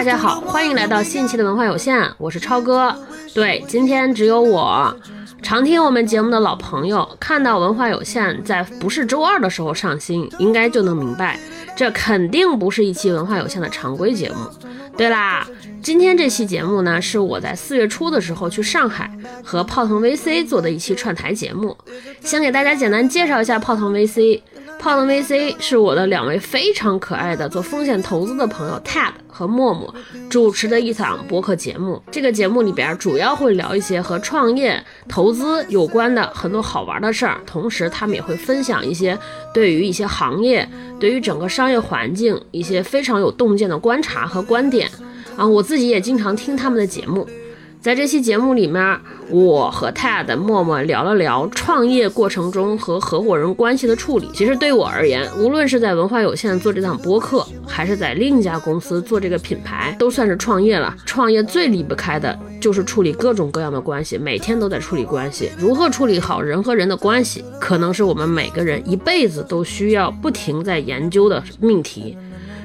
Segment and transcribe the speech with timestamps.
[0.00, 2.96] 大家好，欢迎来到新一期的文化有限，我是超哥。
[3.34, 4.96] 对，今天只有我。
[5.42, 11.38] 常听我们节目的老朋友，看到文化有限在不是周二的时候上新，应该就能明白，
[11.76, 14.36] 这肯定不是一期文化有限的常规节目。
[14.96, 15.46] 对啦，
[15.82, 19.10] 今天这期节目呢，是我在四月初的时候去上海
[19.44, 21.76] 和泡腾 VC 做的一期串台节目。
[22.22, 24.40] 先给大家简单介绍一下泡腾 VC。
[24.80, 29.94] 泡腾 VC 是我的两位非常可爱的做风险投资的朋友 Ted 和默默
[30.30, 32.02] 主持的一档播客节目。
[32.10, 39.16] 这个节目里边主要会聊一些和创业、投资有关的很多好玩的事儿，同时他们也会分享一些
[39.52, 40.66] 对于一些行业、
[40.98, 44.90] 对于整个商业环境一些非常有洞见的观察和观点。
[45.36, 47.28] 啊，我自己也经常听他们的节目。
[47.80, 54.28] 在这期节目里面，我和 Ted、默默聊了聊创业过程中和合伙人关系的处理。
[54.34, 60.94] 其实对我而言，无论是在文化有限做这档播客，还是在另一家公司做这个品牌，都算是创业了。
[61.06, 65.50] 创业最离不开的就是处理各种各样的关系，每天都在处理关系。
[65.56, 72.14] 如何处理好人和人的关系，可能是我们每个人一辈子都需要不停在研究的命题。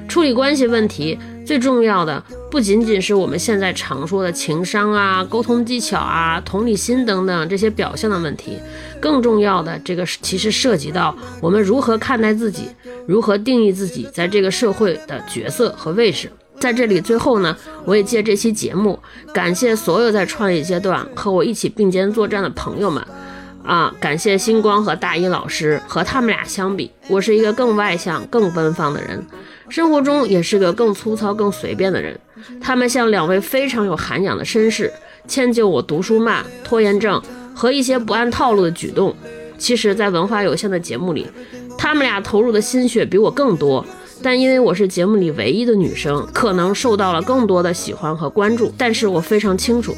[0.06, 2.22] 处理关系问题最重要的
[2.56, 8.58] 不仅仅是我们现在常说的情商啊、沟通技巧啊、同理心等等这些表象的问题，
[8.98, 12.70] 更重要的这个其实涉及到我们如何看待自己，
[13.06, 16.32] 如何定义自己在这个社会的角色和位置。
[16.58, 17.54] 在这里，最后呢，
[17.84, 18.98] 我也借这期节目
[19.34, 23.06] 感谢所有在创业阶段和我一起并肩作战的朋友们。
[23.66, 29.22] 啊，感谢星光和大一老师，和他们俩相比，我是一个更外向、更奔放的人。
[29.68, 32.18] 生活中也是个更粗糙、更随便的人。
[32.60, 34.92] 他们像两位非常有涵养的绅士，
[35.26, 37.20] 迁就我读书慢、拖延症
[37.54, 39.14] 和一些不按套路的举动。
[39.58, 41.26] 其实，在文化有限的节目里，
[41.78, 43.84] 他们俩投入的心血比我更多。
[44.22, 48.72] 但因为我是节目里唯一的女生，可能受到了更多的喜欢和关注。
[48.76, 49.94] 但是我非常清楚，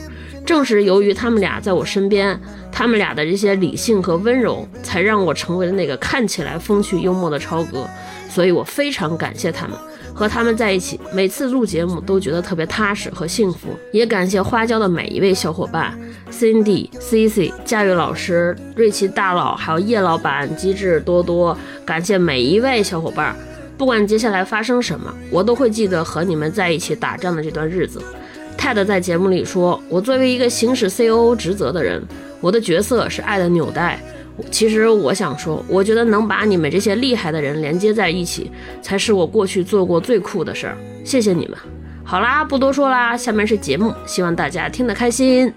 [0.48, 2.41] 正是由于他们俩在我身边，
[2.72, 7.86] 他们俩的这些理性和温柔，才让我成为了那个看起来风趣幽默的超哥。
[8.31, 9.76] 所以我非常感谢他们，
[10.14, 13.69] 和他们在一起，每次录节目都觉得特别踏实和幸福。
[13.92, 15.92] 也感谢花椒的每一位小伙伴
[16.32, 21.54] ，Cindy、Cici、佳宇老师、瑞奇大佬，还有叶老板、机智多多。
[21.84, 23.37] 感谢每一位小伙伴，
[23.76, 28.00] 不管接下来发生什么，我都会记得和你们在一起打仗的这段日子。
[28.58, 32.02] Ted 在节目里说，我作为一个行使 COO 职责的人，
[32.41, 33.98] 我的角色是爱的纽带。
[34.50, 38.50] 其实我想说，我觉得能把你们这些厉害的人连接在一起，
[38.82, 40.76] 才是我过去做过最酷的事儿。
[41.04, 41.56] 谢谢你们。
[42.04, 45.52] 好啦，不多说啦，下面是节目，希望大家听得开心。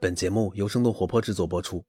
[0.00, 1.82] 本节目由生动活泼制作播出。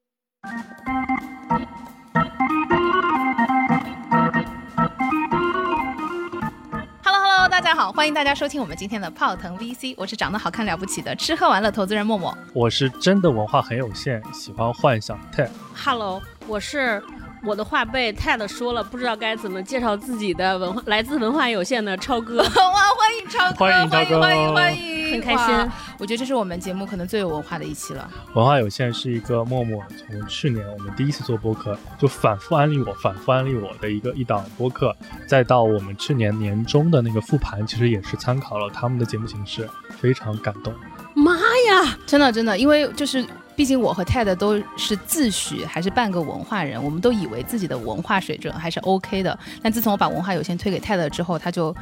[7.99, 15.49] 欢迎大家收听我们今天的泡腾 VC，我是长得好看了不起的吃喝玩乐投资人默默，我是真的文化很有限，喜欢幻想 Ted。
[15.75, 17.03] Hello，我是
[17.43, 22.37] 我的话被 Ted 说了，不知道该怎么介绍自己的文化，来自文化有限的超哥。
[22.43, 24.99] 哇，欢迎超哥，欢迎超哥，欢迎欢迎。
[25.11, 28.07] 很开心，我觉得这是我们节目可能最有文化的一期了。
[28.35, 34.95] 文化有限是一个默默从去年我们第一次做播客，就反复安利我，反复安利我的一个一档播客，
[35.27, 39.67] 再到我们去年年中的那个复盘，其实也是参考了他们的节目形式，
[39.97, 40.71] 非常感动。
[41.15, 43.25] 妈呀，真的真的，因为就是。
[43.59, 49.37] 毕竟我和 Ted 都是自诩还是半个文化人，我们都以为自己的文化水准还是 OK 的。
[49.61, 51.75] 但自从我把文化有限推给 Ted 之后，他就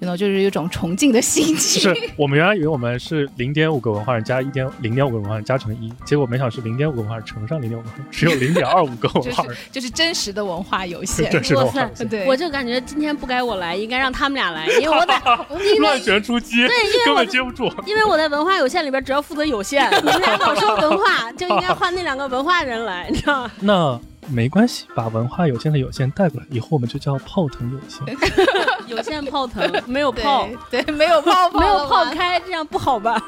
[0.00, 1.80] ，you know，就是有种崇敬的心情。
[1.80, 9.56] 是我们原来以为我们是零点五个文化人加一点零点五个文化人加成一，结果没想是零点五个文化人乘上零点五，只有零点二五个文化人。
[9.72, 11.32] 就是真实的文化有限。
[11.56, 15.18] 哇塞，对，我就感觉今天不该我来，应该让他们俩来，因为我在
[15.80, 17.72] 乱拳出击，对，因为根本接不住。
[17.86, 21.21] 因为我在文化有限里边只要负责有限，你们俩老说文化。
[21.32, 23.50] 就应该换那两个文化人来，你知道吗？
[23.60, 28.16] 那没关系，把文化有限的有限带过来，以后我们就叫泡腾有限。
[28.88, 33.22] 有限泡腾，没有泡，对，没有泡，没有泡开，这样不好吧？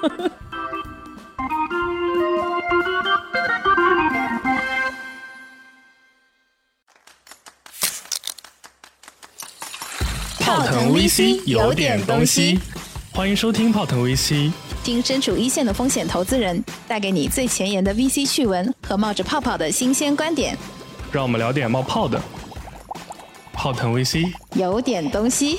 [10.41, 12.61] 泡腾 VC 有点东西，
[13.13, 14.53] 欢迎收听泡腾 VC。
[14.85, 20.55] 听身处一线的风险投资人带给你最前沿的 VC 趣闻和冒着泡泡的新鲜观点，
[21.11, 22.21] 让我们聊点冒泡的。
[23.51, 25.59] 泡腾 VC 有点东西。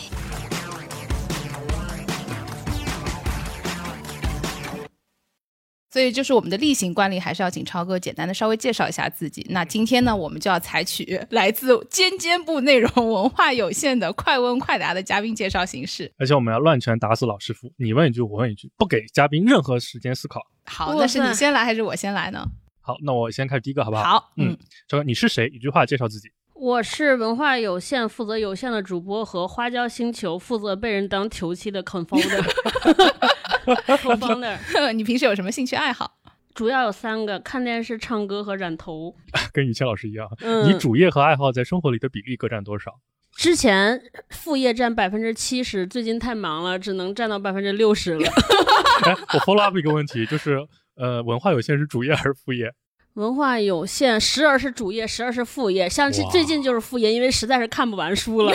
[5.96, 9.48] 所以就是我们的例行惯例，还是要请超哥简单的稍微介绍一下自己。
[9.50, 16.12] 那今天呢，我们就要采取 来自尖尖部内容文化有限的快问快答的嘉宾介绍形式。
[16.18, 20.42] 而且我们要乱拳打死老师傅，你问一句我问一句，不给嘉宾任何时间思考。
[20.66, 22.46] 好，那是你先来还是我先来呢？
[22.82, 24.04] 好，那我先开始第一个，好不好？
[24.04, 24.58] 好，嗯
[24.90, 25.48] 超哥你是谁？
[25.48, 26.28] 一句话介绍自己。
[26.56, 32.42] 我是文化有限负责有限的主播和花椒星球负责被人当球妻的 confounder。
[33.86, 34.58] confounder
[34.94, 36.16] 你平时有什么兴趣爱好？
[36.54, 39.14] 主要有三个：看电视、唱歌和染头。
[39.52, 43.02] 跟雨倩老师一样，嗯你主业和爱好在生活里的比例各占多少？
[43.36, 48.26] 之前副业占百分之七十，最近太忙了，只能占到百分之六十了。
[49.04, 50.58] 哎，我 follow up 一个问题，就是
[50.96, 52.72] 呃，文化有限是主业还是副业？
[53.16, 55.88] 文化有限，时而是主业，时而是副业。
[55.90, 58.54] 像是最近就是副业，因为实在是看不完书了，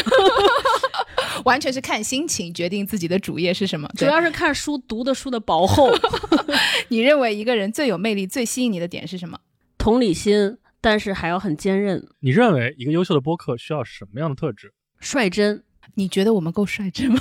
[1.44, 3.88] 完全是看心情决定自己的主业是什么。
[3.96, 5.90] 主要是看书读的书的薄厚，
[6.88, 9.38] 你认为一个人最有魅力、最吸引你的点是什么？
[9.78, 14.74] 同理心，但是还要很坚韧、你认为一个优秀的播客需要什么样的特质？
[15.00, 15.64] 率真。
[15.94, 17.18] 你觉得我们够率真吗？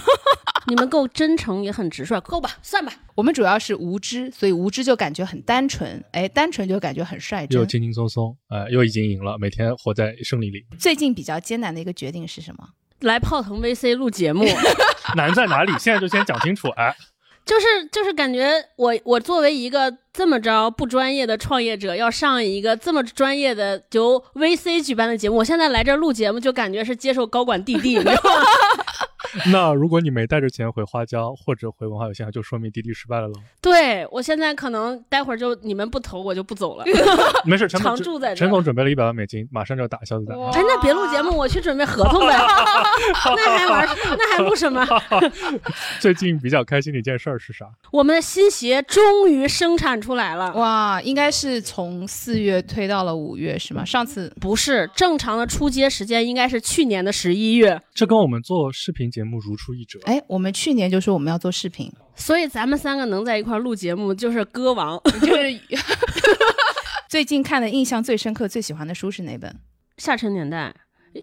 [0.70, 2.94] 你们够真诚，也很直率，够吧，算吧。
[3.16, 7.60] 我们主要是无知，所以无知就感觉很单纯，哎，单纯就感觉很率真。
[7.60, 10.66] 又轻轻松松，呃，又已经赢了，每天活在胜利里。
[10.78, 12.64] 最近比较艰难的一个决定是什么？
[13.02, 14.46] 来泡腾 VC 录节目，
[15.16, 15.72] 难在哪里？
[15.80, 16.68] 现在就先讲清楚。
[16.70, 16.96] 哎，
[17.46, 28.46] 就是就是感觉我我作为一个这么着不专业的创业者，要上一个这么专业的由 VC 举办的节目，我现在来这儿录节目，就感觉是接受高管弟弟，你知道吗？
[29.52, 33.34] 那如果你没带着钱回花椒或者回文化有限，就说明滴滴失败了喽。
[33.62, 36.86] 对我现在可能待会儿就你们不投，我就不走了。
[37.46, 40.38] 没事，陈总常住在这陈总准备了一百万美金，马上就要打消子弹。
[40.38, 42.34] 哎，那别录节目，我去准备合同呗。
[43.36, 43.88] 那还玩？
[44.18, 44.86] 那还录什么？
[46.00, 47.66] 最近比较开心的一件事儿是啥？
[47.92, 50.54] 我们的新鞋终于生产出来了。
[50.54, 53.84] 哇，应该是从四月推到了五月是吗？
[53.86, 57.82] 上次不是正常的出街时间，应该是去年的十一月。
[57.94, 60.00] 这跟我们做视频节目如出一辙。
[60.06, 65.02] 哎，我们去年就说我们要做视频，所以咱们三个能在一块儿录节目，就是歌王。
[65.22, 65.60] 就是
[67.10, 69.56] 最近看的印象最深刻、最喜欢的书是哪本？
[69.98, 70.74] 下沉年代，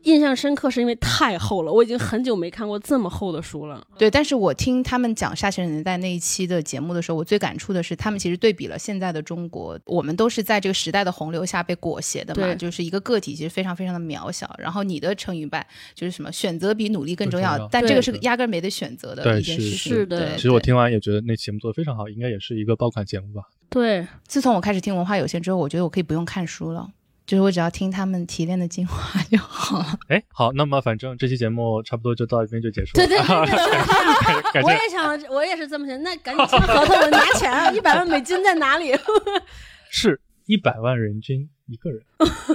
[0.05, 3.87] 印象深刻是因为太厚了，我已经很久没看过这么厚的书了。
[3.99, 14.55] 对，但是我听他们讲下沉年代那一期的节目的时候，我最感触的是，他们其实对比了现在的中国，我们都是在这个时代的洪流下被裹挟的嘛，就是一个个体其实非常非常的渺小。
[14.59, 19.93] 然后你的成语败就是什么，选择比努力更重要，但这个是压根儿没得选择的对一件是事情。
[19.93, 23.43] 是的对其实我听完也觉得那节目做的非常好，应该也是一个爆款节目吧。
[23.69, 26.89] 对，自从我开始听文化有限之后，我觉得我可以不用看书了。
[27.27, 29.99] 就是我只要听他们提炼的精华 就好了。
[30.09, 33.07] 哎，好，那么反正这期节目差不多就到这边就结束了。
[33.07, 33.27] 对对对
[34.43, 36.01] 对感谢我也想，我也是这么想。
[36.03, 38.93] 那赶紧签合同，拿钱，一百万美金在哪里？
[39.91, 42.01] 是一百万人均一个人。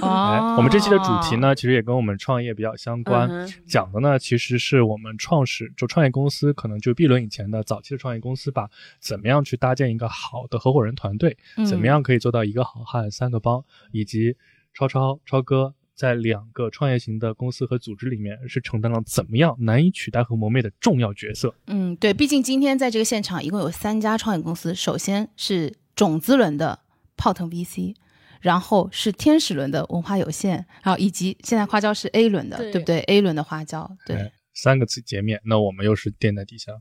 [0.00, 1.36] 哦，我们这期的主题？
[1.36, 3.28] 呢，其实也跟我们创业比较相关。
[3.28, 8.70] 嗯讲的呢，其实是我们创始就创业公司，可能就 B 轮以前的早期的创业公司吧，
[9.00, 14.34] 怎么样去搭建一个好的合伙人团队，嗯怎么样可以做到一个好汉三个帮，以及
[14.74, 21.54] 超超超哥在两个创业型的公司和组织里面是承担了怎么样难以取代和磨灭的重要角色。
[21.66, 26.80] 嗯，对，毕竟今天在这个现场一共有三家创业公司，首先是种子轮的
[27.16, 27.94] 泡腾 VC。
[28.40, 34.16] 然后是天使轮的文化有限，然后以及现在花椒是 A 轮的，对对不对？A 轮的花椒，对。
[34.16, 36.72] 哎三个字截面，那我们又是垫在底下。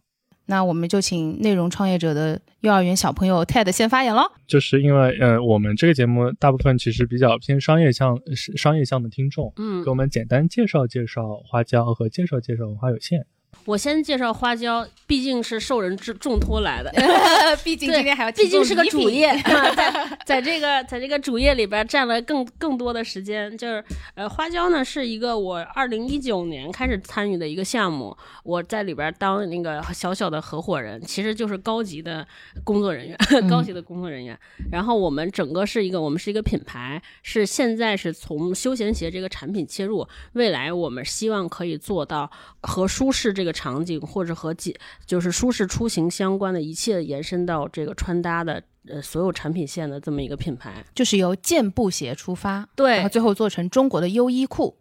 [0.52, 4.24] 那我们就请内容创业者的幼儿园小朋友 TED 先发言喽。
[4.46, 8.20] 就是因为呃，我们这个节目大部分其实比较偏商业向
[8.58, 13.26] 商业向的听众，嗯给我们简单介绍介绍花椒和介绍介绍文化有限。
[13.66, 16.92] 我先介绍花椒，毕竟是受人之重托来的。
[17.64, 23.56] 毕竟对今天还要毕竟是个主业， 啊在在这个在这个主业里边占了更更多的时间。
[23.58, 23.84] 就是
[24.16, 32.26] 呃，花椒呢是一个我二零一九年开始参与的一个项目，我在里边当那个小小的合伙人，其实就是高级的
[32.64, 33.18] 工作人员，
[33.48, 34.38] 高级的工作人员。
[34.72, 42.32] 然后我们整个是一个，我们是一个品牌，是现在是从休闲鞋这个产品切入，未来我们希望可以做到
[42.62, 50.84] 和舒适这个场景，或者和几就是舒适出行相关的一切延伸到这个穿搭的呃所有产品线的这么一个品牌。
[50.94, 54.78] 就是由健步鞋出发，对然后最后做成中国的优衣库。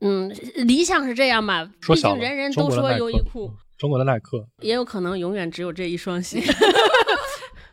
[0.00, 4.46] 嗯，理想是这样吧，毕说小了竟人人都说优衣库，中国的耐克。
[4.60, 6.42] 也有可能永远只有这一双鞋。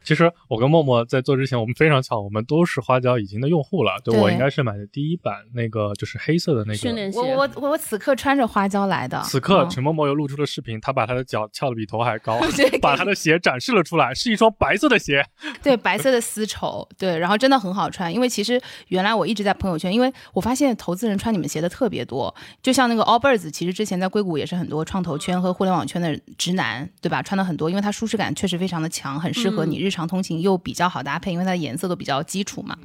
[0.10, 3.92] 其实我跟默默在做之前，我们非常巧，我们都是花椒已经的用户了。
[4.04, 6.76] 对对我应该是买的第一版那个就是黑色的那个。
[6.78, 9.22] 训练鞋我我我我此刻穿着花椒来的。
[9.22, 12.40] 此刻嗯陈默默又露出了视频，他把他的脚翘得比头还高，
[12.82, 15.24] 把他的鞋展示了出来，是一双白色的鞋。
[15.62, 18.12] 对白色的丝绸，对，然后真的很好穿。
[18.12, 27.22] 因为其实原来我一直在朋友圈，因为我发现投资人穿你们鞋的特别多，就像那个 Allbirds，其实之前在硅谷也是很多创投圈和互联网圈的直男，对吧？
[27.22, 32.78] 穿的很多，因为它舒适感确实非常的强，很适合你日常通勤，又比较好搭配，因为它的颜色都比较基础嘛。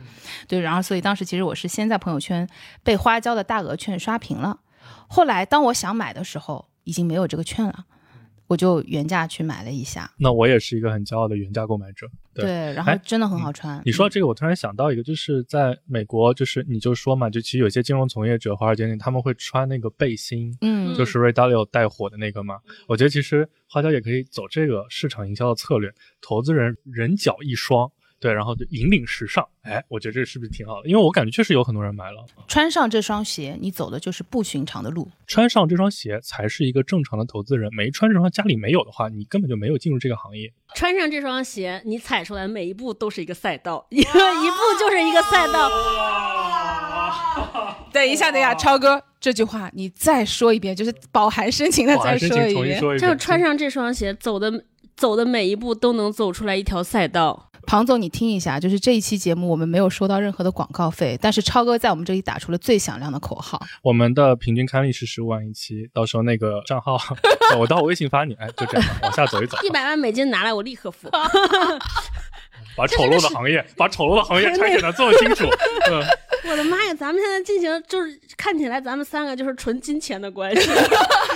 [0.47, 2.49] 对，然后所以当时其实我是先在朋友圈
[2.83, 4.59] 被花椒的大额券刷屏了，
[5.09, 7.85] 后来当我想买的时候，已经没有这个券了。
[8.55, 12.07] 我就原价去买了一下，那我也是一个很骄傲的原价购买者。
[12.33, 13.83] 对对，然后哎真的很好穿。
[13.85, 22.61] 你说到这个，我突然想到一个，就是在美国，就是你就说嘛，就其实有些金融从业者、华尔街那他们会穿那个背心，嗯，就是 Ray Dalio 带火的那个嘛。
[22.87, 27.91] 我觉得其实花椒也可以走这个市场营销的策略，投资人人脚一双，
[28.25, 29.47] 对，然后就引领时尚。
[29.65, 30.89] 哎，我觉得这是不是挺好的？
[30.89, 35.07] 因为我感觉确实有很多人买了，穿上这双鞋，你走的就是不寻常的路。
[35.27, 37.69] 穿上这双鞋才是一个正常的投资人。
[37.75, 40.51] 没穿这双家里没有的话，你根本就没有进入这个行业。
[40.75, 45.69] 穿上这双鞋，你踩出来每一步都是一个赛道，一 个一步就是一个赛道。
[47.93, 52.79] 等一下，等一下，超哥这句话你再说一遍，就是饱含深情的再说一遍。
[52.81, 54.65] 说一遍，就是穿上这双鞋，走的
[54.97, 57.51] 走的每一步都能走出来一条赛道。
[57.67, 63.59] 庞总，你听一下，就是这一期节目我们没有收到任何的广告费，但是超哥在我们这里打出了最响亮的口号。
[63.83, 66.99] 我们的平均刊例是十五万一期，到时候那个 账号
[67.59, 71.09] 我到我微信发你，哎，就这样，往下走一走， 一百万美金拿来，我立刻付。
[72.77, 75.45] 把丑陋的行业，把丑陋的行业拆解的这么清楚，
[75.91, 76.03] 嗯，
[76.51, 80.71] 我的妈呀，咱们现在进行就是看起来咱们三个就是纯金钱的关系。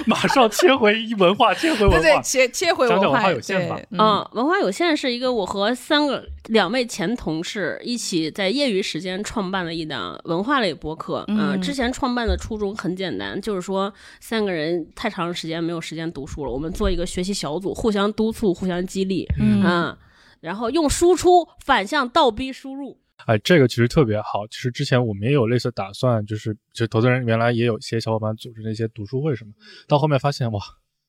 [0.06, 11.24] 马上切回一文化，切回文化对，切切回讲讲文化有限吧嗯，嗯，文化有限是一个我和三个两位前同事一起在业余时间创办了一档文化类播客。
[11.28, 19.26] 嗯之前创办的初衷很简单，就是说三个人太长时间没有时间读书了，我们做一个学习小组，互相督促，互相激励。
[19.40, 19.96] 嗯嗯，
[20.40, 23.00] 然后用输出反向倒逼输入。
[23.26, 24.46] 哎，这个其实特别好。
[24.48, 29.52] 其实之前我们也有类似打算，就是就投资人原来也有些小伙伴组织那些读书会什么，
[29.88, 30.60] 到后面发现哇，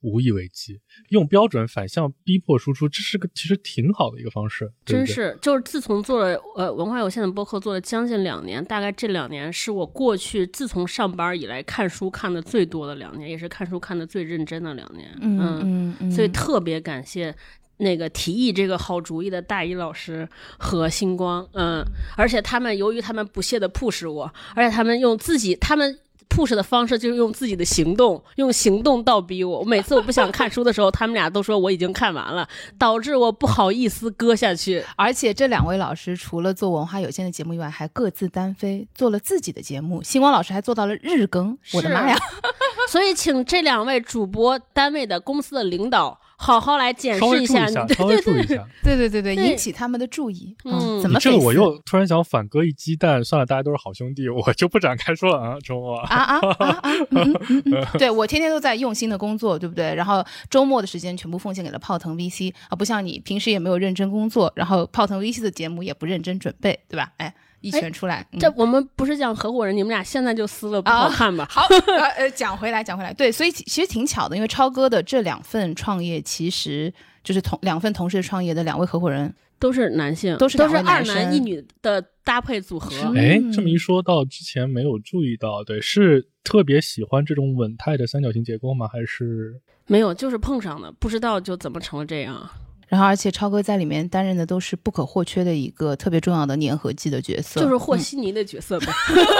[0.01, 0.81] 无以为继。
[1.09, 15.15] 用标准反向逼迫输出，这是个其实挺好的一个方式，对对真是，就是自从做了呃文化有限的播客做了将近两年，大概这两年是我过去自从上班以来看书看的最多的两年，也是看书看的最认真的两年。
[15.21, 17.35] 嗯嗯嗯，所以特别感谢
[17.79, 21.83] 那个提议这个好主意的大一老师和星光，嗯，
[22.15, 25.99] 而且他们由于他们不懈的 push 我，而且他们用自己他们。
[26.29, 29.61] push 的方式就是用自己的行动，用行动倒逼我。
[29.61, 34.85] 我每次我不想看书的时候，他们俩都说我已经看完了，导致我不好意思搁下去。
[34.95, 40.03] 而且这两位老师除了做文化有限的节目以外，还各自单飞做了自己的节目。
[40.03, 42.15] 星光老师还做到了日更，我的妈呀！
[42.87, 48.67] 所以，请这两位主播单位的公司的领导好好来检稍视下你， 微注意一下，对稍微对对注意一下。
[48.81, 50.55] 对对对对，引起他们的注意。
[50.63, 55.97] 嗯怎么这个我又突然想反戈一鸡蛋，算了，大家都是好兄弟，我就不展开说了啊，周末。
[55.99, 56.81] 啊啊啊啊！
[57.11, 59.93] 嗯嗯嗯嗯，对我天天都在用心的工作，对不对？
[59.93, 67.11] 然后周末的时间全部奉献给了泡腾 VC 啊，不像你平时也没有认真工作，然后泡腾 VC 的节目也不认真准备，对吧？
[67.17, 71.47] 哎，一拳出来，嗯这我们不是讲合伙人，你们俩现在就撕了不好看吧？
[71.49, 82.89] 好， 呃呃，讲回来，讲回来，对，所以其其实挺巧的，因为超哥的这两份创业，其实就是同两份同时创业的两位合伙人，都是男性，都是都是二男一女的搭配组合。
[83.15, 88.87] 哎，这么一说到之前没有注意到，对，是特别喜欢这种稳态的三角形结构吗？
[88.87, 92.49] 还是没有，就是碰上的，不知道就怎么成了这样。
[92.89, 98.87] 然后而且超哥在里面担任的都是不可或缺的一个特别重要的粘合剂的角色，就是和嗯稀泥的角色呗，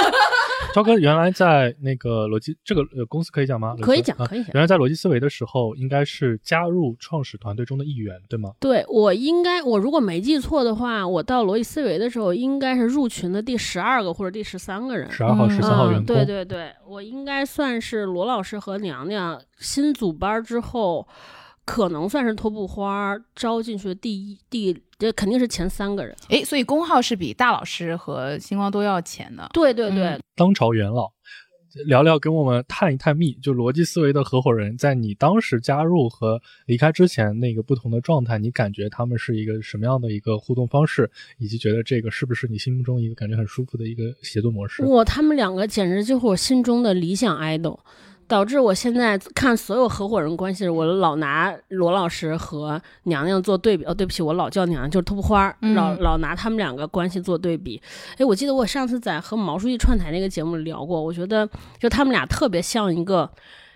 [0.74, 3.76] 超哥原来在那个逻辑这个呃公司可以讲吗？
[3.82, 4.52] 可以讲，啊可以讲。
[4.54, 8.52] 原来在逻辑思维的时候，应该是加入创始团队中的一员，对吗？
[8.60, 15.10] 对我应该，我如果没记错的话，我到逻辑思维的时候，应该是入群的第十二个或者第十三个人。
[15.12, 21.08] 十二号、嗯十三号员嗯，工，对对对，我应该算是罗老师和娘娘新组班之后，
[21.70, 26.16] 可能算是托布花招进去的第一第，这肯定是前三个人。
[26.28, 29.48] 哎，所以工号是比大老师和星光都要前的。
[29.54, 31.12] 对对对，嗯当朝元老。
[31.86, 44.82] 聊聊，跟我们探一探秘，就逻辑思维的合伙人，在你当时加入和离开之前那个不同的状态，你感觉他们是一个什么样的一个互动方式，以及觉得这个是不是你心目中一个感觉很舒服的一个协作模式？
[44.86, 47.78] 哇，他们两个简直就是我心中的理想 idol。
[48.30, 53.84] 导致我现在看所有合伙人关系，我老拿罗老师和娘娘做对比。
[53.84, 57.82] 哦，对不起，我老叫娘娘，就是托布花，嗯老老拿他们两个关系做对比。
[58.18, 63.30] 哎，我记得我上次在和毛书记串台那个节目聊过，我觉得就他们俩特别像一个。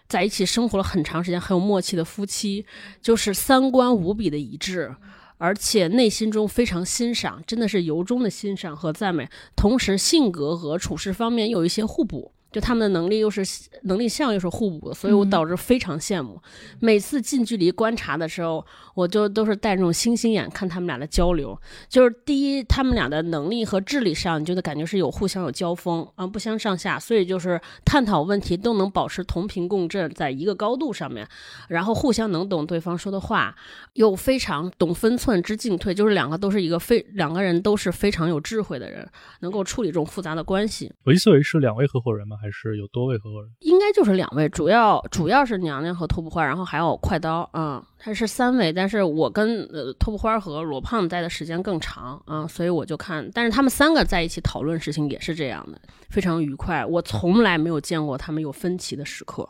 [0.05, 2.63] 在一起生活了很长时间、很有默契的夫妻，
[3.01, 4.93] 就是三观无比的一致，
[5.37, 9.27] 而且内心中非常欣赏，真的是由衷的欣赏和赞美。
[9.55, 13.43] 同时，性格和处事方面有一些互补，就他们的能力又是
[13.81, 16.39] 能力项又是互补的，所以我导致非常羡慕。
[16.79, 21.59] 每次近距离观察的时候，我就都是带那种星星眼看他们俩的交流。
[21.89, 31.27] 就是第一，他们俩的能力和智力上，你就得感觉是有互相有交锋啊，不相上下，所以就是探讨问题都能保持同频共振，在一个高度上面，
[31.69, 33.55] 然后互相能懂对方说的话，
[33.93, 40.91] 又非常懂分寸知进退，就是两个都是一个非两个人都是非常有智慧的人，能够处理这种复杂的关系。
[41.03, 42.37] 我一思维是两位合伙人吗？
[42.43, 43.49] 还是有多位合伙人？
[43.61, 59.47] 应该就是两位，主要主要是娘娘和托布花，然后还有快刀，嗯，他是三位，但是我跟呃托布花和罗胖待的时间更长啊、所以我就看，但是他们三个在一起讨论事情也是这样的，非常愉快，我从来没有见过他们有分歧的时刻。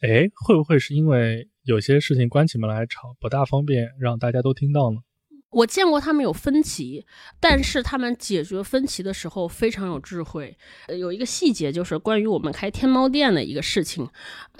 [0.00, 4.96] 哎，会不会是因为有些事情关起门来吵，不大方便让大家都听到呢？
[5.50, 7.04] 我见过他们有分歧，
[7.40, 10.56] 但是他们解决分歧的时候非常有智慧。
[10.86, 14.08] 呃，有一个细节就是关于我们开天猫店的一个事情，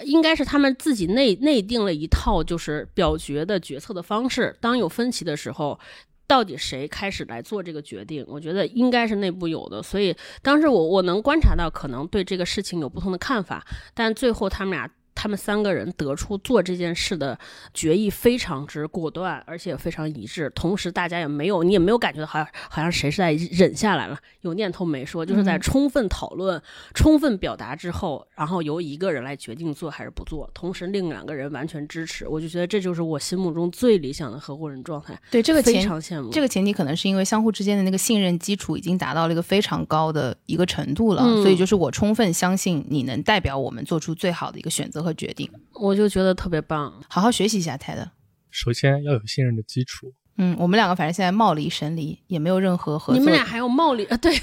[0.03, 4.55] 应该是他们自己内内定了一套就是表决的决策的方式。
[4.59, 5.79] 当有分歧的时候，
[6.27, 8.25] 到底谁开始来做这个决定？
[8.27, 14.89] 我觉得应该是内部有的，所以当时我我能观察到，可能对这个事情有不同的看法，但最后他们俩。
[15.21, 17.37] 他们三个人得出做这件事的
[17.75, 20.51] 决议非常之果断，而且非常一致。
[20.55, 26.59] 同时，大家也没有，你也没有感觉到好像好像谁是在忍下来了，有念头没说，就是在充分讨论、
[26.95, 32.27] 充分表达之后，然后由一个人来决定做还是不做，同时另两个人完全支持。
[32.27, 36.31] 我就觉得这就是我心目中最理想的合伙人状态，对这个前常羡慕。
[36.31, 45.49] 这个前提可能是因为相互之间的那个信任基础已经达到了一个非常高的一个程度了，嗯所以就是我充分相信你能代表我们做出最好的一个选择和决定。
[45.73, 46.93] 我就觉得特别棒。
[47.09, 48.07] 好好学习一下 TED。
[48.49, 50.13] 首先要有信任的基础。
[50.37, 53.19] 嗯，我们两个反正现在貌离神离，也没有任何合作。
[53.19, 54.17] 你们俩还有貌离啊？
[54.17, 54.33] 对，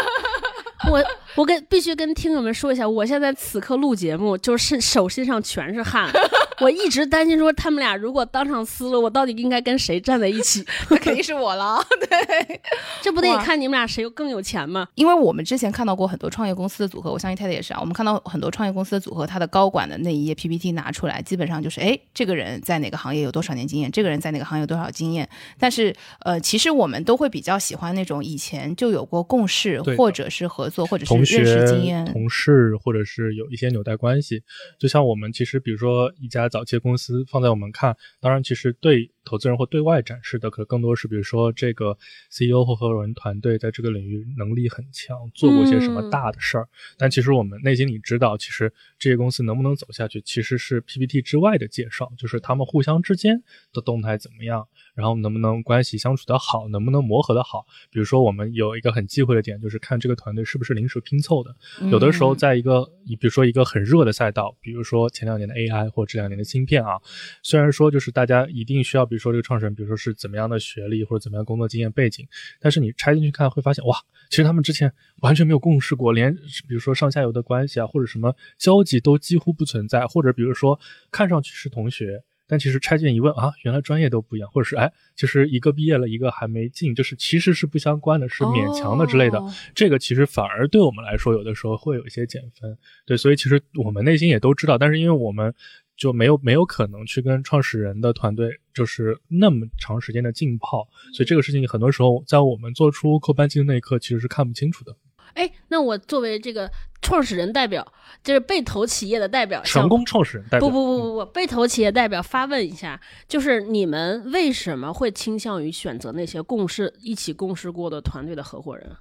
[0.90, 1.04] 我
[1.36, 6.10] 我跟必须跟听友们说一下，我现在此刻录节目，就是手心上全是汗。
[6.60, 10.64] 我一直担心说，他们俩如果当场撕了，我到底应该跟谁站在一起？
[10.90, 12.60] 那肯定是我了， 对。
[13.02, 14.88] 这不得看你们俩谁更有钱吗？
[14.94, 17.78] 因为我们之前看到过很多创业公司的组合，我相信 TED 也是啊。
[17.80, 25.28] 我们看到很多创业公司的组合，它的高管的那一页 PPT 拿出来，基本上就是，哎，这个人在哪个行业有多少年经验，这个人在哪个行业有多少经验。
[25.58, 34.42] 但是，呃，其实我们都会比较喜欢那种以前就有过共识对，的或者是合作，或者是同认识经学验。、同事，或者是有一些纽带关系。
[34.78, 41.96] 就像我们其实，比如说一家早期的公司，放在我们看，当然其实对投资人或对外展示的，可能更多是比如说这个
[42.30, 46.68] CEO 或合伙人团队在这个领域能力很强，做过些什么嗯大的事儿。
[46.96, 57.66] 但其实我们内心里知道，其实这些公司能不能走下去，其实是 PPT 之外的介绍，就是他们互相之间的动态怎么样，然后能不能关系相处得好，能不能磨合得好。
[57.90, 61.54] 比如说，我们有一个很忌讳的点，就是看这个团队是不是临时拼凑的。
[61.90, 66.98] 有的时候，嗯在一个，你比如说一个很热的赛道，比如说前两年的 AI 或这两年的芯片啊，
[67.42, 72.26] 虽然说就是大家一定需要，比如说这个创始人，比如说是怎么样的学历或者怎么样工作经验背景，
[72.60, 73.96] 但是你拆进去看会发现，哇，
[74.30, 76.34] 其实他们之前完全没有共事过，连
[76.66, 80.78] 比如说上下游的关系啊，或者什么交集都几乎不存在，或者比如说
[81.10, 82.22] 看上去是同学。
[82.50, 89.38] 但其实拆进一问啊，原来专业都不一样，或者是哎，其实一个毕业了，一个还没进，就是其实是不相关的，是勉强的之类的。
[89.38, 92.78] 哦这个其实反而对我们来说，有的时候会有一些减分。
[93.04, 95.54] 对，所以其实我们内心也都知道，但是因为我们
[95.98, 104.96] 就没有没有可能去跟创始人的团队就是那么长时间的浸泡，所以这个事情很多时候在我们做出扣扳机的那一刻，其实是看不清楚的。
[105.34, 106.68] 哎，那我作为这个
[107.02, 107.86] 创始人代表，
[108.24, 118.96] 就是被投企业的代表，成功创始人代表不不不不不，被投企业代表发问一下，就是你们为什么会倾向于选择那些共事一起共事过的团队的合伙人？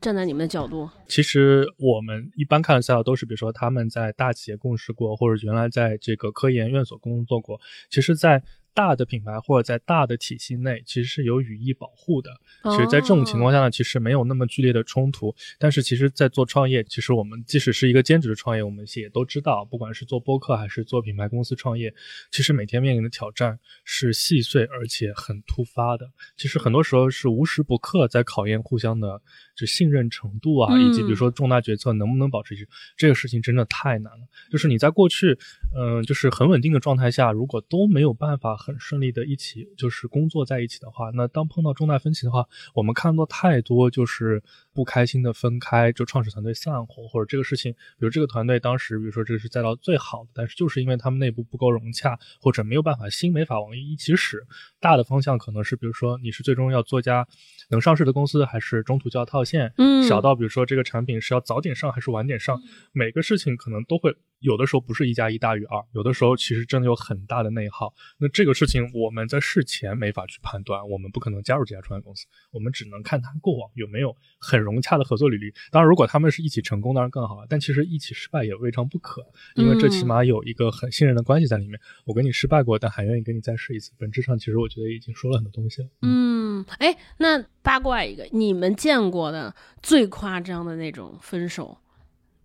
[0.00, 7.60] 站在你们的角度，其实我们一般看的赛道都是，比如说他们在大企业共事过，或者原来在这个科研院所工作过。
[7.90, 8.42] 其实，在
[8.78, 12.30] 大的品牌或者在大的体系内，其实是有语义保护的。
[12.62, 15.34] 其实，在这种情况下呢，其实没有那么剧烈的冲突。
[15.58, 21.92] 但是，其实，在做创业，其实我们即使是一个兼职的创业，我们也都知道，不管是做播客还是做品牌公司创业，
[22.30, 26.08] 其实每天面临的挑战是细碎而且很突发的。
[26.36, 29.20] 其实很多时候是无时不刻在考验互相的
[29.56, 34.26] 就信任程度啊，以及比如说重大决策能不能保持一致，这个事情真的太难了。
[34.52, 35.36] 就是你在过去，
[35.76, 44.42] 嗯，就是很稳定的状态下，如果都没有办法很顺利的一起就是工作在一起的话，那当碰到重大分歧的话，我们看到太多就是
[44.78, 54.46] 不开心的分开，就创始团队散伙，或者这个事情，比如这个团队当时，比如说这个是赛道最好的，但是就是因为他们内部不够融洽，或者没有办法心没法往一起使。
[54.78, 57.26] 大的方向可能是，比如说你是最终要做家
[57.70, 59.72] 能上市的公司，还是中途就要套现？
[59.78, 62.62] 嗯，小到比如说这个产品是要早点上还是晚点上，
[62.92, 67.92] 每个事情可能都会有的时候不是一加一大于二，有的时候其实真的有很大的内耗。
[68.18, 75.52] 那这个事情我们在事前没法去判断，我们不可能加入这家创业公司，我们只能看他过往有没有很融洽的合作履历。
[75.70, 77.46] 当然，如果他们是一起成功，当然更好了。
[77.48, 81.80] 但其实一起失败也未尝不可，因为这起码有一个很信任的关系在里面。
[82.04, 83.90] 我跟你失败过，但还愿意跟你再试一次。
[83.96, 85.88] 本质上，其实我觉得已经说了很多东西了。
[86.02, 91.78] 嗯，哎，那八卦一个，你们见过的最夸张的那种分手，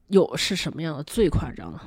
[0.07, 1.03] 有是什么样的？
[1.03, 1.79] 最夸张的？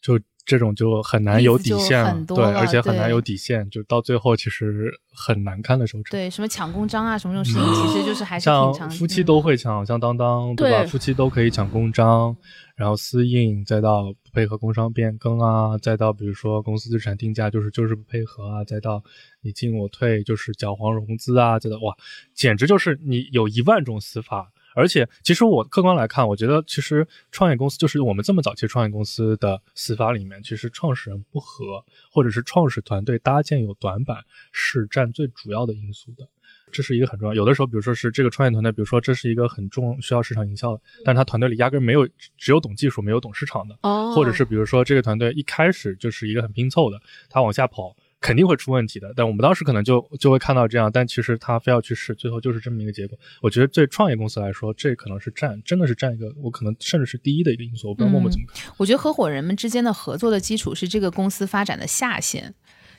[0.00, 6.10] 就这种就很难有底线，对，而且很难有底线，就到最后其实很难看的收场。
[6.10, 10.78] 对，什么抢公章啊，什么这种事情，其实就是还是像夫妻都会抢，像当当对吧？
[10.80, 12.36] 对夫妻都可以抢公章，
[12.76, 19.02] 然后私印，再到不配合工商变更啊，再到比如说公司资产定价就是就是不配合啊，再到
[19.40, 21.94] 你进我退就是搅黄融资啊，再到哇，
[22.34, 24.50] 简直就是你有一万种死法。
[24.74, 36.28] 而且，其实我客观来看，我觉得其实创业公司就是我们这么早期创业公司的死法里面，其实创始人不和，或者是创始团队搭建有短板，是占最主要的因素的。
[36.72, 37.34] 这是一个很重要。
[37.34, 42.06] 有的时候，比如说是这个创业团队，比如说这是一个很重需要市场营销的，但是他团队里压根没有
[42.36, 49.12] 只有懂技术没有懂市场的，哦，或者是比如说这个团队一开始就是一个很拼凑的，他往下跑肯定会出问题的。
[49.14, 53.18] 但我们当时可能就就会看到这样，但其实他非要去试，最后就是这么一个结果。
[53.42, 57.88] 我觉得对创业公司来说，这可能是占真的是占一个我可能甚至是第一的一个因素。
[57.88, 58.72] 我不知道默默怎么看。
[58.78, 62.54] 我觉得合伙人们之间的合作的基础是这个公司发展的下限。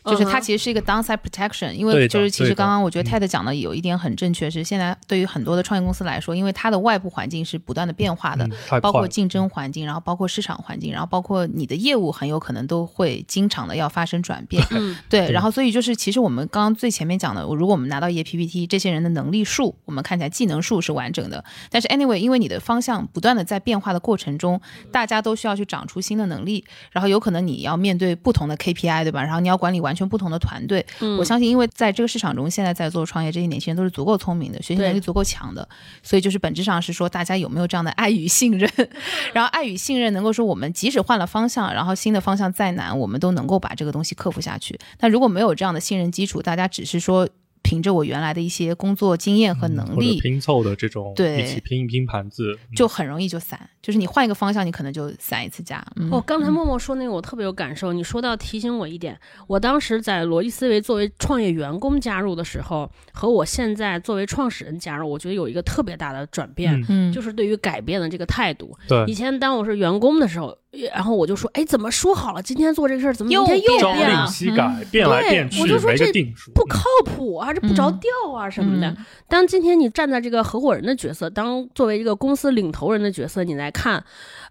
[0.05, 8.47] 就是它其实是一个 downside protection，因为就是其实刚刚我觉得嗯 Ted 讲的有一点很正确，是现在对于很多的创业公司来说，因为它的外部环境是不断的变化的
[8.81, 14.65] 包括竞争环境，然后包括市场环境，然后包括你的业务很有可能都会经常的要发生转变。
[14.71, 24.59] 嗯对，然后所以就是，其实我们刚刚最前面讲的，如果我们拿到一页 PPT，这些人的能力数，我们看起来技能数是完整的，但是 anyway，因为你的方向不断的在变化的过程中，
[24.91, 29.23] 大家都需要去长出新的能力，然后有可能你要面对不同的 KPI，对吧？
[29.23, 30.86] 然后你要管理完全不同的团队。
[30.99, 35.67] 嗯我相信，因为在这个市场中，现在在做创业这些年轻人都是足够聪明的，学习能力足够强的，
[36.03, 38.69] 所以就是本质上是说，大家有没有这样的爱与信任？
[39.34, 44.77] 然后爱与信任能够说，我们即使换了方向，然后新的方向再难，我们都能够把这个东西克服下去。
[44.97, 47.27] 但如果没有这样的信任基础，大家只是说
[47.65, 53.60] 凭着我原来的一些工作经验和能力，拼凑的这种对一起拼一拼盘子，嗯就很容易就散。
[53.82, 55.84] 就是你换一个方向，你可能就散一次家。
[55.95, 68.75] 嗯，哦，刚才默默说那个我特别有感受，你说到提醒我一点，我当时在逻辑思维作为创业员工加入的时候，和我现在作为创始人加入，我觉得有一个特别大的转变，嗯嗯，就是对于改变的这个态度。
[68.88, 70.58] 对以前当我是员工的时候，
[70.93, 74.27] 然后我就说，哎，怎么说好了，今天做这个事儿，怎么明又天又变了令？
[74.27, 76.05] 夕改，变来对变去我就，说这，
[76.53, 78.89] 不靠谱啊，这不着嗯调啊什么的。
[78.89, 84.03] 嗯当今天你站在这个合伙人的角色，当作为一个公司领头人的角色，你来看，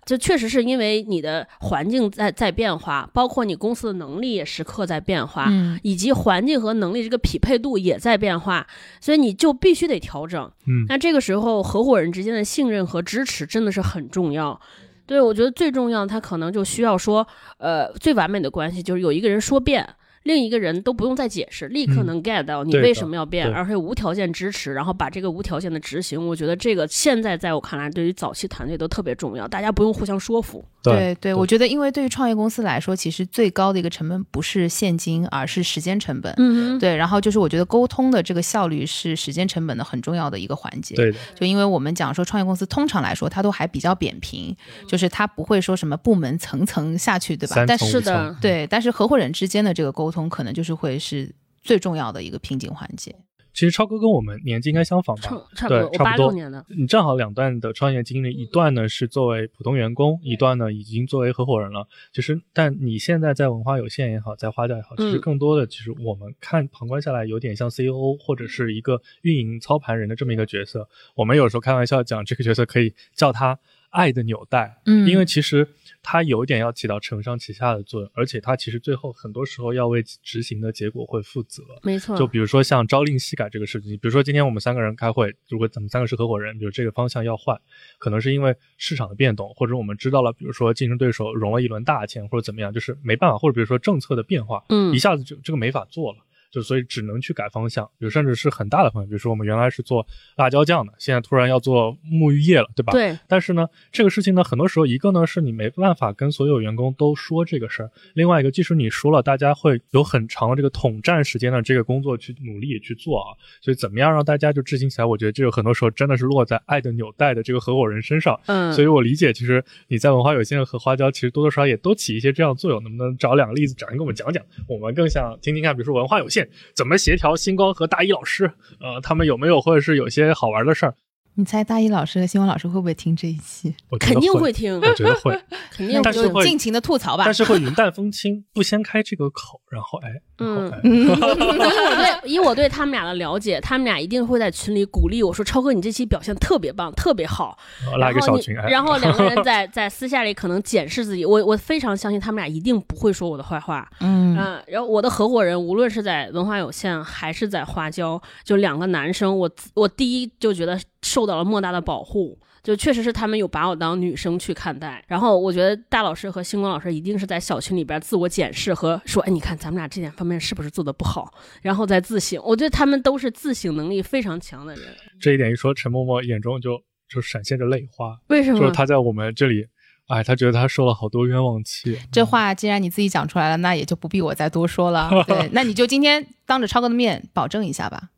[0.04, 8.66] 就确实是因为你的环境在在变化，包括你公司的能力也时刻在变化，嗯以及环境和能力这个匹配度也在变化，
[9.00, 10.50] 所以你就必须得调整。
[10.66, 14.60] 嗯那这个时候，合伙人之间的信任和支持真的是很重要。
[15.06, 17.26] 对，我觉得最重要，他可能就需要说，
[17.58, 19.86] 呃，最完美的关系就是有一个人说变，
[20.22, 26.26] 另一个人都不用再解释，立刻嗯能 get 到你为什么要变，对而且无条件支持，然后把这个无条件的执行。
[26.26, 30.64] 我觉得这个现在在我看来，对于早期团队都特别重要，大家不用互相说服。
[30.92, 36.32] 对对，我觉得因为对于创业公司来说，其实最高的一个成本不是现金，而是时间成本。
[36.36, 40.94] 嗯，对，然后就是我觉得沟通的这个效率是时间成本的很重要的一个环节。
[40.94, 44.54] 对的，就因为我们讲说创业公司通常来说它都还比较扁平，
[44.86, 47.54] 就是它不会说什么部门层层下去，对吧？
[47.54, 53.14] 三但是是的对，但是合伙人之间的这个沟通可能就是会是最重要的一个瓶颈环节。
[53.54, 55.46] 其实超哥跟我们年纪应该相仿吧差？
[55.54, 56.32] 差不多，对，差不多。
[56.32, 61.86] 年的，你正好两段的创业经历，一段呢是作为普通员工，一段呢已经作为合伙人了。
[62.12, 70.88] 其实，但你现在在文化有限也好，在花掉也好，其实嗯更多的，其实我们看旁观下来，有点像 CEO 或者是一个运营操盘人的这么一个角色。
[71.14, 73.56] 我们有时候开玩笑讲，这个角色可以叫他
[73.90, 75.68] 爱的纽带，嗯因为其实
[76.04, 81.62] 它有一点要起到承上启下的作用，而且它其实最后很多时候要为执行的结果会负责。
[81.82, 87.58] 没错，就比如说像朝令夕改这个事情，比如说今天我们三个人开会，如果咱们三个是合伙人，比如这个方向要换，
[87.98, 96.18] 可能是因为市场的变动，或者我们知道了，比如说竞争对手融了一轮大钱，或者怎么样，就是没办法，或者比如说政策的变化，嗯一下子就这个没法做了。
[96.54, 102.92] 就所以只能去改方向，比如甚至是很大的方向，比如说我们原来是做辣椒酱的，现在突然要做沐浴液了，对吧？
[102.92, 113.34] 对，但是呢，这个事情呢，很多时候一个呢是你没办法跟所有员工都说这个事儿，另外一个即使你说了，大家会有很长的这个统战时间的这个工作去努力去做啊。
[113.60, 118.38] 所以怎么样让大家就执行起来，我觉得这个很多时候真的是落在爱的纽带的这个合伙人身上。
[118.46, 122.80] 嗯，所以我理解，其实你在文化有限和花椒，其实多多少少也都起一些这样的作用。
[122.84, 124.44] 能不能找两个例子，找人给我们讲讲？
[124.68, 126.43] 我们更想听听看，比如说文化有限
[126.74, 130.94] 怎么协调星光和大一老师，呃，他们有没有或者是有些好玩的事儿？
[131.36, 133.74] 你猜大一老师和新闻老师会不会听这一期？
[133.90, 135.32] 我肯定会会听，我觉得会。
[135.70, 137.24] 肯定会但是会尽情的吐槽吧。
[137.24, 147.58] 但是会云淡风轻，不先开这个口，然后哎， 嗯以我对以我对他们俩的了解，他们俩一定会在群里鼓励我说：“超哥，你这期表现特别棒，特别好。
[147.82, 153.90] 然后拉一个小群，哎，然后两个人在在私下里可能检视自己，我我非常相信他们俩一定不会说我的坏话。
[154.00, 162.36] 嗯嗯，然后我的合伙人无论是在文化有限还是在花椒，就两个男生，我我第一就觉得受到了莫大的保护。
[162.64, 172.42] 就确实是他们有把我当女生去看待，然后我觉得大老师和星光老师一定是在小群里边自我检视和说，哎，你看咱们俩这点方面是不是做的不好，然后再自省。
[172.42, 174.82] 我觉得他们都是自省能力非常强的人。
[175.20, 178.58] 这一点一说，陈默默眼中就就闪现着泪花，为什么？
[178.58, 179.66] 就是他在我们这里，
[180.06, 181.98] 哎，他觉得他受了好多冤枉气。
[182.10, 185.10] 这话既然你自己讲出来了，那也就不必我再多说了。
[185.28, 188.08] 对，那你就今天当着超哥的面保证一下吧，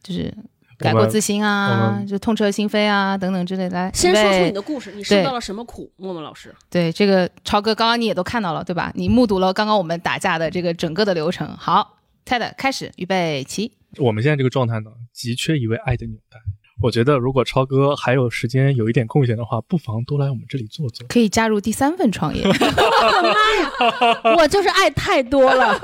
[0.00, 0.32] 就是
[0.78, 3.76] 改过自新啊，就痛彻心扉啊，等等之类的。
[3.76, 5.90] 来，先说出你的故事，你受到了什么苦？
[5.96, 8.92] 默默老师，对这个超哥，刚刚你也都看到了，对吧？
[8.94, 11.48] 你目睹了刚刚我们打架的这个整个的流程。
[11.56, 13.72] 好，Ted 开始，预备起。
[13.98, 16.38] 我们现在这个状态呢，急缺一位爱的纽带。
[16.86, 21.04] 我觉得如果超哥还有时间有一点空闲的话，不妨多来我们这里坐坐。
[21.08, 22.44] 可以加入第三份创业，
[24.38, 25.76] 我就是爱太多了。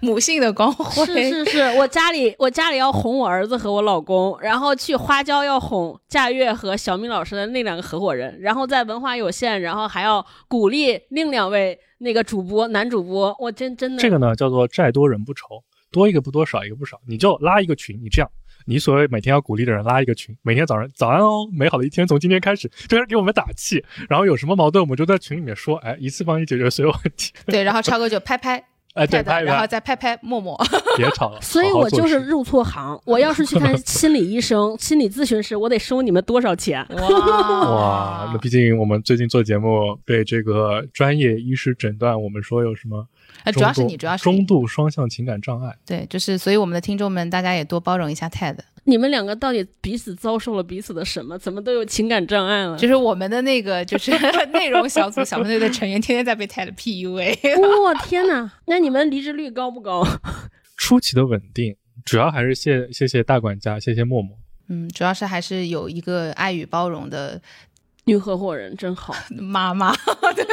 [0.00, 1.06] 母性的光辉。
[1.06, 18.28] 是是是，我家里我家里要哄我儿子和我老公，然后去花椒要哄夏月和小米老师的那两个合伙人，然后在文化有限，然后还要鼓励另两位那个主播男主播，我真真的这个呢叫做债多人不愁，多一个不多，少一个不少，你就拉一个群，你这样。
[18.70, 23.84] 你所谓每天要鼓励的人拉一个群，每天早上早安哦，美好的一天从今天开始，就开始给我们打气。
[24.08, 27.32] 然后有什么矛盾，我们就在群里面说，哎，一次帮你解决所有问题。
[27.46, 28.62] 对，然后超哥就拍拍
[28.94, 30.56] 哎，对拍拍，然后再拍拍默默。
[30.96, 31.40] 别吵了。
[31.40, 32.96] 所以我就是入错行。
[33.04, 36.86] 我要是去看 心理医生、心理咨询师，我得收你们多少钱？
[36.90, 43.04] 哇，那毕竟我们最近做节目被这个专业医师诊断，我们说有什么
[43.44, 44.22] 呃，主要是你，主要是。
[44.24, 45.76] 中度双向情感障碍。
[45.86, 48.56] 对，就是所以我们的听众们，大家也多包容一下 Ted。
[48.84, 51.38] 你们两个到底彼此遭受了彼此的什么？
[51.38, 52.76] 怎么都有情感障碍了？
[52.78, 54.10] 就是我们的那个就是
[54.52, 57.82] 内容小组小分队的成员，天天在被 Ted PUA。
[57.82, 58.50] 哇、天哪！
[58.66, 60.02] 那你们离职率高不高？
[60.78, 64.36] 出奇的稳定，主要还是谢谢谢大管家，谢谢默默。
[64.68, 67.40] 嗯，主要是还是有一个爱与包容的
[68.10, 69.14] 女合伙人真好。
[69.40, 69.92] 妈妈。
[70.34, 70.44] 对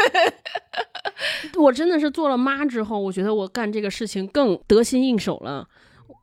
[1.59, 5.67] 我真的是做了妈之后，我觉得我干这个事情更得心应手了。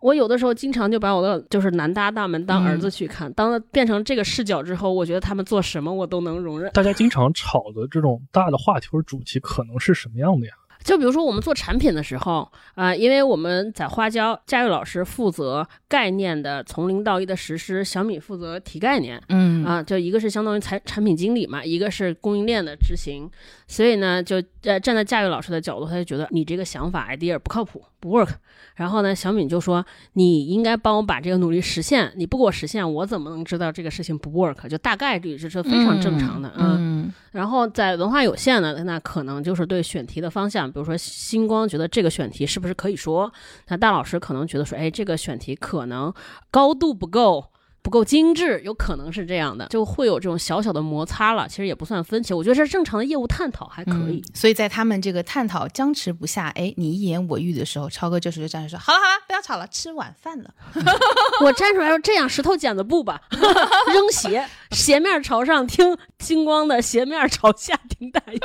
[0.00, 6.70] 我有的时候经常就把我的就是男搭档们当儿子去看，当变成这个视角之后，我觉得他们做什么我都能容忍。
[6.72, 10.52] 大家经常吵的这种大的话题或者主题，可能是什么样的呀？
[10.84, 19.64] 就比如说我们做产品的时候，啊、因为我们在花椒，佳玉老师负责概念的从零到一的实施，小米负责提概念，嗯。
[19.64, 23.30] 啊，就一个是相当于产产品经理嘛，一个是供应链的执行，
[23.66, 28.28] 所以呢，就呃站在佳玉老师的角度，他就觉得你这个想法 idea 不靠谱，不 work。
[28.74, 34.68] 然后呢，小敏就说你应该帮我把这个努力实现，你不给我实现，我怎么能知道这个事情不 work？
[34.68, 43.32] 就大概率这是非常正常的，嗯嗯然后在文化有限呢，那可能就是对选题的方向，比如说星光觉得这个选题是不是可以说，
[43.68, 46.12] 那大老师可能觉得说，哎，这个选题可能
[46.50, 47.46] 高度不够。
[47.84, 51.46] 不够精致，有可能是这样的，就会有这种小小的摩擦了。
[51.46, 54.20] 其实也不算分歧，我觉得这是正常的业务探讨，还可以。
[54.20, 60.50] 嗯所以在他们这个探讨僵持不下，哎，你一言我语的时候，超哥这时候就站出来说：“好了好了，不要吵了，吃晚饭了。
[61.44, 68.40] 我站出来说这样石头剪子布吧， 扔鞋，鞋面朝上听金光的，鞋面朝下听大鱼。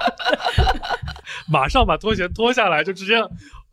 [1.47, 3.15] 马上把拖鞋脱下来，就直接，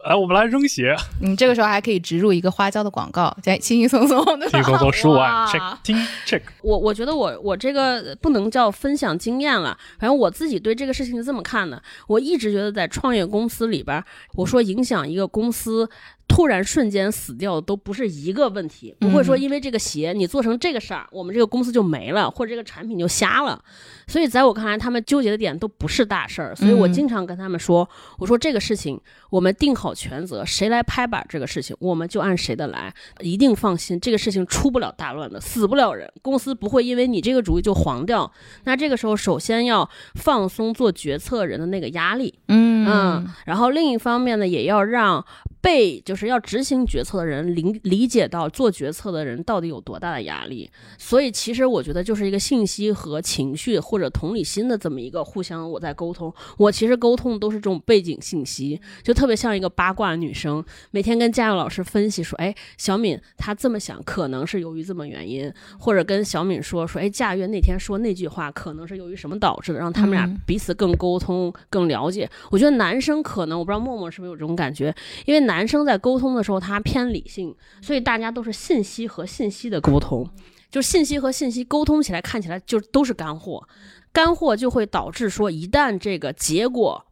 [0.08, 4.48] 来，我们来扔鞋，”你这个时候还可以植入一个花椒的广告，再轻轻松松的。
[4.48, 5.78] 轻松松十五万，check
[6.26, 6.40] check。
[6.62, 11.82] 我我觉得我我这个不能叫分享经验了，反正我自己对这个事情是这么看的。
[12.06, 14.02] 我一直觉得在创业公司里边，
[14.34, 15.88] 我说影响一个公司
[16.28, 23.62] 突然瞬间死掉都不是一个问题，不会说因为这个鞋你做成这个事儿，我们这个公司就没了，或者这个产品就瞎了。
[24.06, 26.54] 所以在我看来，他们纠结的点都不是大事儿。
[26.54, 38.30] 所以我嗯经常跟他们说，我说这个事情我们定好全责，谁来拍板这个事情，我们就按谁的来，一定放心，这个事情出不了大乱的，死不了人，公司不会因为你这个主意就黄掉。
[38.64, 45.24] 那这个时候，首先要放松做决策人的那个压力，嗯嗯，然后另一方面呢，也要让
[45.66, 50.70] 被就是要执行决策的人理理解到做决策的人到底有多大的压力。
[50.96, 56.32] 所以其实我觉得就是一个信息和情绪或者同理心的这么一个互相我在沟通。
[56.56, 72.30] 我其实沟通都是这种背景信息，就特别像一个八卦女生，每天跟佳佑老师分析说，哎，小敏她这么想可能是由于这么原因，或者跟小敏说说，哎，佳悦那天说那句话可能是由于什么导致的，让他们俩嗯彼此更沟通、更了解。
[72.52, 80.28] 我觉得男生可能我不知道默默是不是有这种感觉，因为男生在沟通的时候他偏理性，所以大家都是信息和信息的沟通，
[80.68, 83.68] 就是信息和信息沟通起来看起来就都是干货，
[84.12, 87.06] 干货就会导致说一旦这个结果。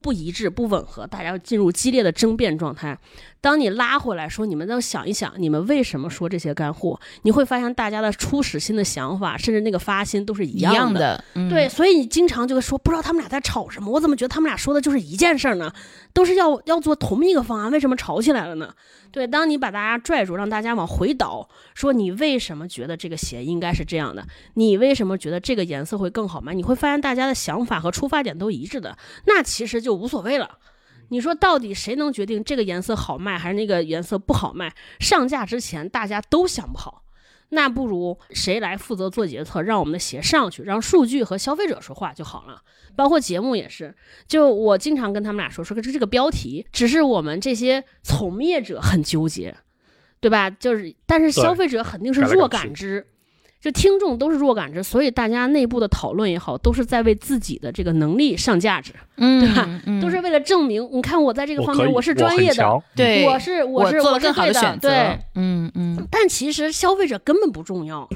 [0.00, 2.96] 不一致、不吻合，大家要进入激烈的争辩状态。
[3.40, 6.98] 当你拉回来说，你们要想一想，你们为什么说这些干货？
[7.22, 15.72] 你会发现大家的初始心的想法，甚至那个发心都是一一样样的，嗯对，所以你经常就会说，不知道他们俩在吵什么，我怎么觉得他们俩说的就是一件事儿呢？
[16.12, 18.74] 都是要要做同一个方案，为什么吵起来了呢？
[19.12, 24.26] 对，当你把大家拽住，让大家往回倒，说你为什么觉得这个鞋应该是这样的？
[24.54, 26.52] 你为什么觉得这个颜色会更好卖？
[26.52, 30.58] 你会发现大家的想法和出发点都一致的，那其实就无所谓了。
[31.10, 34.74] 你说到底谁能决定这个颜色好卖还是那个颜色不好卖？
[34.98, 37.04] 上架之前大家都想不好，
[37.50, 42.60] 那不如谁来负责做决策，让我们的鞋上去，让数据和消费者说话就好了。
[42.96, 43.94] 包括节目也是，
[44.26, 49.56] 就我经常跟他们俩说，说这这个标题只是我们这些从业者很纠结，
[50.18, 50.50] 对吧？
[50.50, 53.06] 就是但是消费者肯定是弱感知。
[53.60, 60.00] 就听众都是弱感知，所以大家内部的讨论也好，都是在为自己的这个能力上价值，嗯，对吧嗯？
[60.00, 66.06] 都是为了证明，你看我在这个方面我是专业的，对，我是我是我是做了更好对的选择，对，嗯嗯。
[66.10, 68.08] 但其实消费者根本不重要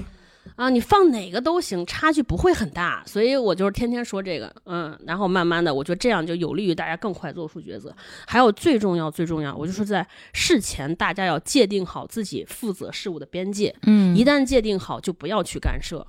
[0.56, 3.02] 啊，你放哪个都行，差距不会很大。
[3.06, 7.94] 所以我就是天天说这个，嗯，然后慢慢的，我觉得这样就有利于大家更快做出抉择。
[8.26, 16.06] 还有最重要最重要，我就说在事前大家要界定好自己负责事务的边界，嗯，一旦界定好，就不要去干涉。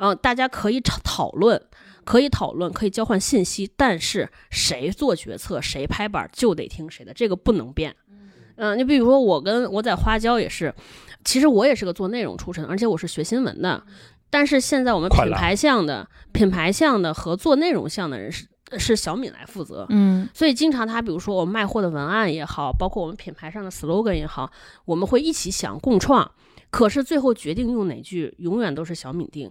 [0.00, 1.60] 嗯、大家可以讨讨论，
[2.04, 7.96] 可以讨论，可以交换信息，但是谁做决策，谁拍板就得听谁的，这个不能变。
[8.60, 10.72] 嗯、你比如说我跟我在花椒也是，
[11.24, 13.82] 其实我也是个做内容出身，而且我是学新闻的，
[14.30, 18.46] 但是现在我们品牌项的品牌项的和做内容项的人是
[18.78, 20.28] 是小敏来负责，嗯。
[20.34, 24.50] 所以经常他比如说我们卖货的文案也好，包括我们品牌上的 slogan 也好，
[24.84, 26.30] 我们会一起想共创，
[26.70, 29.50] 可是最后决定用哪句，永远都是小敏定。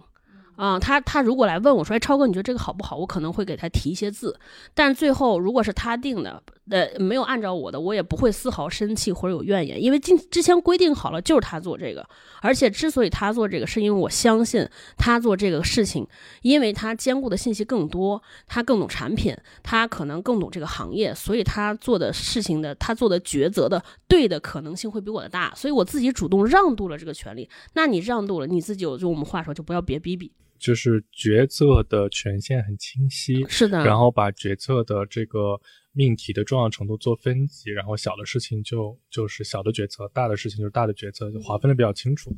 [0.58, 2.96] 啊、他他如果来问我说，哎，超哥，你觉得这个好不好？
[2.96, 4.36] 我可能会给他提一些字，
[4.74, 12.04] 但最后如果是他定的，呃，没有按照我的，我也不会丝毫生气或者有怨言，因为今之前规定好了就是他做这个，
[12.42, 16.04] 而且之所以他做这个，是因为我相信他做这个事情，
[16.42, 27.48] 因为他兼顾的信息更多，他更懂产品，他可能更懂这个行业，所以他做的事情的，他做的抉择的对的可能性会比我的大，所以我自己主动让渡了这个权利。
[27.74, 30.32] 那你让渡了，你自己有就我们话说，就不要别逼逼。
[30.58, 35.60] 就是决策的权限很清晰，是的，然后把决策的这个
[35.92, 42.30] 命题的重要程度做分级，然后小的事情就就是小的决策，大的事情就是大的决策，就划分的比较清楚。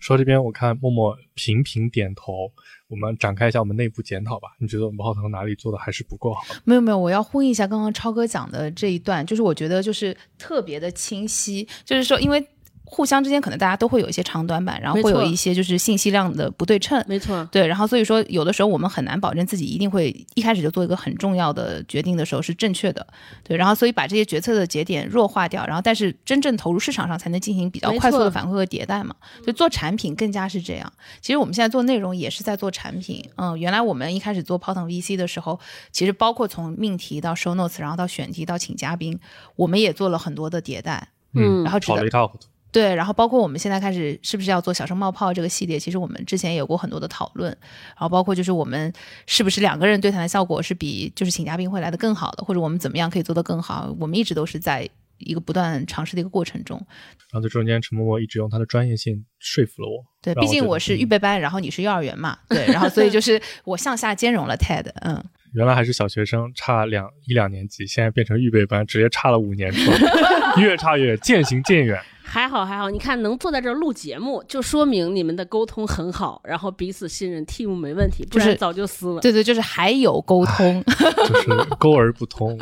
[0.00, 2.52] 说这边我看默默频频点头，
[2.88, 4.48] 我们展开一下我们内部检讨吧。
[4.60, 6.42] 你觉得我们浩腾哪里做的还是不够好？
[6.64, 12.44] 没有没有，我要呼应一下刚刚超哥讲的这一段，就是我觉得就是特别的清晰，就是说因为。
[12.94, 17.04] 互相之间可能大家都会有一些长短板，然后会有一些就是信息量的不对称。
[17.08, 23.04] 没错，对，然后所以说，有的时候我们很难保证自己一定会一开始就做一个很重要的决定的时候是正确的，
[23.42, 29.16] 对，然后所以把这些决策的节点弱化掉，然后但是真正投入市场上才能进行比较快速的反馈和迭代嘛。
[29.44, 30.92] 就做产品更加是这样。
[31.20, 35.58] 其实我们现在做内容也是在做产品，嗯，原来我们一开始做泡腾 VC 的时候，
[35.90, 39.18] 其实包括从命题到 show notes，然后到选题到请嘉宾，
[39.56, 41.08] 我们也做了很多的迭代。
[41.36, 42.46] 嗯然后跑了一塌糊涂。
[42.74, 47.56] 对，然后包括我们现在开始是不是要做小声冒泡这个系列，其实我们之前也有过很多的讨论，
[47.90, 48.92] 然后包括就是我们
[49.28, 56.76] 是不是两个人对谈的效果是比就是请嘉宾会来的更好的，或者我们怎么样可以做得更好，我们一直都是在一个不断尝试的一个过程中。
[57.30, 60.04] 然后在中间，陈默默一直用他的专业性说服了我。
[60.20, 69.72] 对，毕竟我是嗯预备班，然后你是幼儿园嘛，对，然后所以就是 我向下兼容了 TED，嗯，原来还是小学生，差两一两年级，现在变成预备班，直接差了五年
[70.58, 72.02] 越差越远，渐行渐远。
[72.34, 79.20] 还好还好，你看能坐在这儿录节目，就说明你们的沟通很好，然后彼此信任，team 没问题，不是然早就撕了。
[79.20, 80.82] 对对，就是还有沟通，
[81.28, 82.58] 就是沟而不通，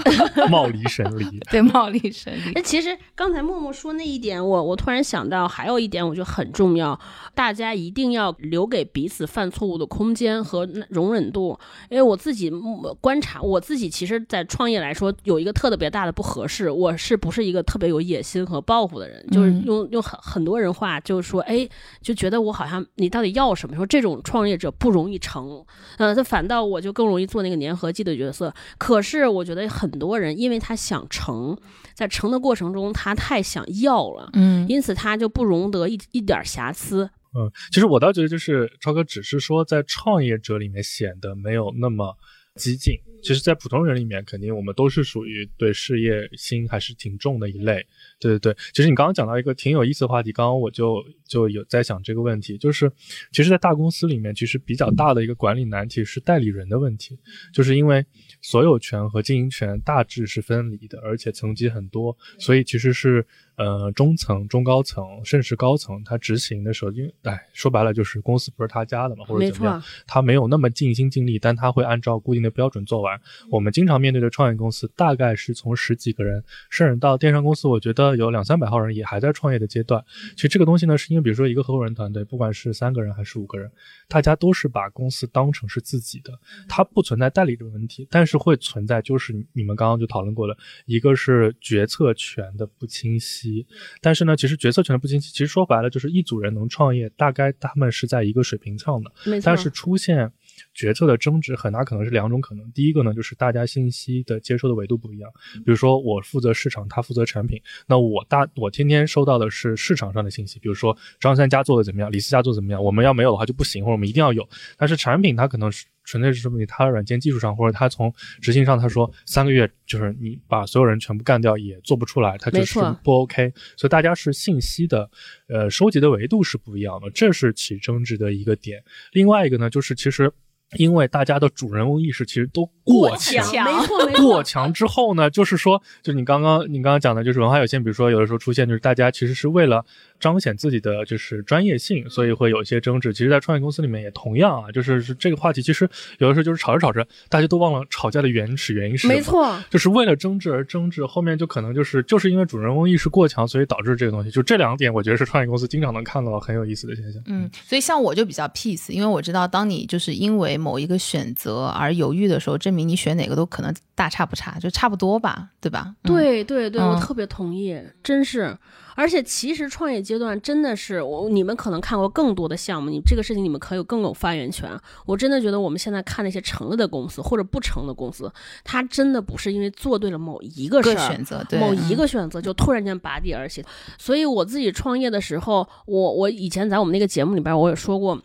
[0.50, 1.24] 貌离神离。
[1.50, 7.00] 对，貌离神离，那，其实刚才默默说那一点，我我突然想到，还有一点我觉得很重要，
[7.34, 11.58] 大家一定要留给彼此犯错误的空间和容忍度。
[11.88, 12.62] 因为我自己嗯
[13.00, 19.26] 观察，我自己其实，在创业来说，有一个特别大的不合适，我是不是一个特别有野心和抱负的人？
[19.30, 21.68] 就是嗯用用很很多人话，就是说，哎，
[22.00, 23.76] 就觉得我好像你到底要什么？
[23.76, 25.64] 说这种创业者不容易成，
[25.98, 28.52] 呃，他反倒我就更容易做那个粘合剂的角色。
[28.78, 31.56] 可是我觉得很多人，因为他想成，
[31.94, 37.08] 在成的过程中，他太想要了，嗯因此他就不容得一一点瑕疵。
[37.34, 42.14] 嗯，其实我倒觉得，就是超哥只是说在创业者里面显得没有那么
[42.56, 42.94] 激进。
[43.22, 47.86] 其实，在普通人里面，肯定我们都是属于对事业心还是挺重的一类。
[48.18, 52.90] 对对对，其实你刚刚讲到一个挺有意思的话题，刚刚我就就有在想这个问题，就是
[53.32, 57.18] 其实，在大公司里面，其实比较大的一个管理难题是代理人的问题，
[57.52, 58.04] 就是因为
[58.40, 63.24] 所有权和经营权大致是分离的，而且层级很多，所以其实是
[63.56, 73.11] 呃中层、中高层甚至高层，他执行的时候，因为哎说白了就是公司不是他家的嘛，或者怎么样错，，他没有那么尽心尽力，但他会按照固定的标准做完。
[73.50, 80.02] 我们经常面对的创业公司，大概是从十几个人，甚至到电商公司，我觉得有两三百号人也还在创业的阶段。
[80.34, 83.70] 其实这个东西呢，是因为比如说一个合伙人团队，不管是三个人还是五个人，
[84.08, 86.32] 大家都是把公司当成是自己的，
[86.68, 90.56] 它不存在代理的问题，但是会存在就是你们刚刚就讨论过了，
[90.86, 93.66] 一个是决策权的不清晰，
[94.00, 99.12] 但是呢，其实决策权的不清晰，其实说白了就是一组人能创业，大概他们是在一个水平上的。
[99.42, 100.30] 但是出现
[100.74, 102.70] 决策的争执，很大可能是两种可能。
[102.72, 105.30] 第一个呢，就是大家信息的接收的维度不一样。
[105.56, 114.48] 比如说，我负责市场，他负责产品，那我大我天天收到的是市场上的信息，比如说张三家做的怎么样，李四家做的怎么样，我们要没有的话就不行，或者我们一定要有。
[114.76, 123.52] 但是产品它可能是纯粹是说明它软件技术上，或者它从执行上，他说三个月就是你把所有人全部干掉也做不出来，它就是不 OK。
[123.76, 125.08] 所以大家是信息的
[125.48, 128.82] 呃收集的维度是不一样的，这是起争执的一个点。
[129.12, 130.32] 另外一个呢，就是其实
[130.76, 133.44] 因为大家的主人翁意识其实都过强。
[133.44, 134.26] 强，没错 没错。
[134.26, 139.84] 过强之后呢，就是说，就你刚刚你刚刚讲的，就是文化有限，比如说有的时候出现，就是大家其实是为了
[140.22, 143.12] 彰显自己的就是专业性，所以会有一些争执。
[143.12, 149.14] 其实，在创业公司里面也同样啊，就是是这个话题，其实有的时候就是吵着吵着，大家都忘了吵架的原始原因是什么。
[149.14, 154.30] 没错，就是为了争执而争执，后面就可能就是就是因为主人翁意识过强，所以导致这个东西。
[154.30, 157.20] 就这两点，我觉得是创业公司经常能看到很有意思的现象。
[157.26, 165.92] 嗯，所以像我就比较 peace，因为我知道，当你就是因为某一个选择而犹豫的时候，证明你选哪个都可能大差不差，就差不多吧，对吧？
[166.04, 168.56] 嗯，对对对，我嗯特别同意，真是。
[168.94, 174.70] 而且其实创业阶段真的是我，你们可能看过更多的项目，你这个事情你们可以有更有发言权。
[175.06, 178.32] 我真的觉得我们现在看那些成了的公司或者不成的公司，
[178.64, 181.08] 它真的不是因为做对了某一个事儿。
[181.08, 183.64] 选择，对某一嗯个选择就突然间拔地而起，
[183.98, 188.20] 所以我自己创业的时候，我我以前在我们那个节目里边我也说过，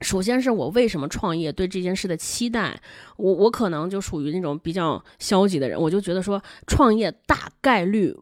[0.00, 2.80] 首先是我为什么创业，对这件事的期待，
[3.16, 8.14] 我我可能就属于那种比较消极的人，我就觉得说创业大概率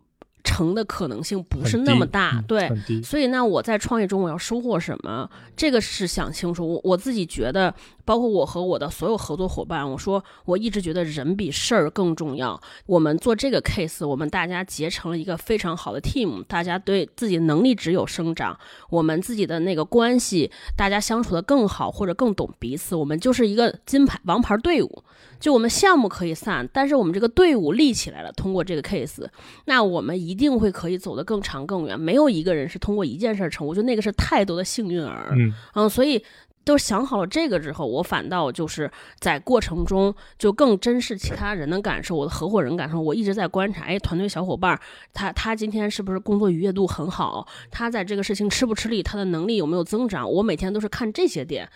[0.55, 6.65] 成的可能性不是那么大，嗯对，所以那，我在创业中我要收获什么，这个是想清楚。
[6.75, 7.75] 我我自己觉得，
[8.05, 12.61] 包括我和我的所有合作伙伴，我说我一直觉得人比事儿更重要。
[12.87, 18.57] 我们做这个 case，我们大家结成了一个非常好的 team，大家对自己能力只有生长，
[18.91, 25.03] 我们自己的那个关系，大家相处的更好或者更懂彼此，我们就是一个金牌王牌队伍。
[25.41, 29.27] 就我们项目可以散，但是我们这个队伍立起来了，通过这个 case，
[29.65, 30.44] 那我们一定。
[30.45, 31.99] 定会可以走得更长更远。
[31.99, 35.31] 没有一个人是通过一件事儿成，我觉得那个是太多的幸运儿。
[35.33, 36.23] 嗯，嗯，所以
[36.65, 43.01] 都想好了这个之后，我反倒就是在过程中就更珍视其他人的感受，我的合伙人感受。
[43.01, 44.81] 我一直在观察，哎，团队小伙伴儿
[45.15, 47.47] 他他今天是不是工作愉悦度很好？
[47.71, 49.03] 他在这个事情吃不吃力？
[49.03, 50.31] 他的能力有没有增长？
[50.31, 51.69] 我每天都是看这些点。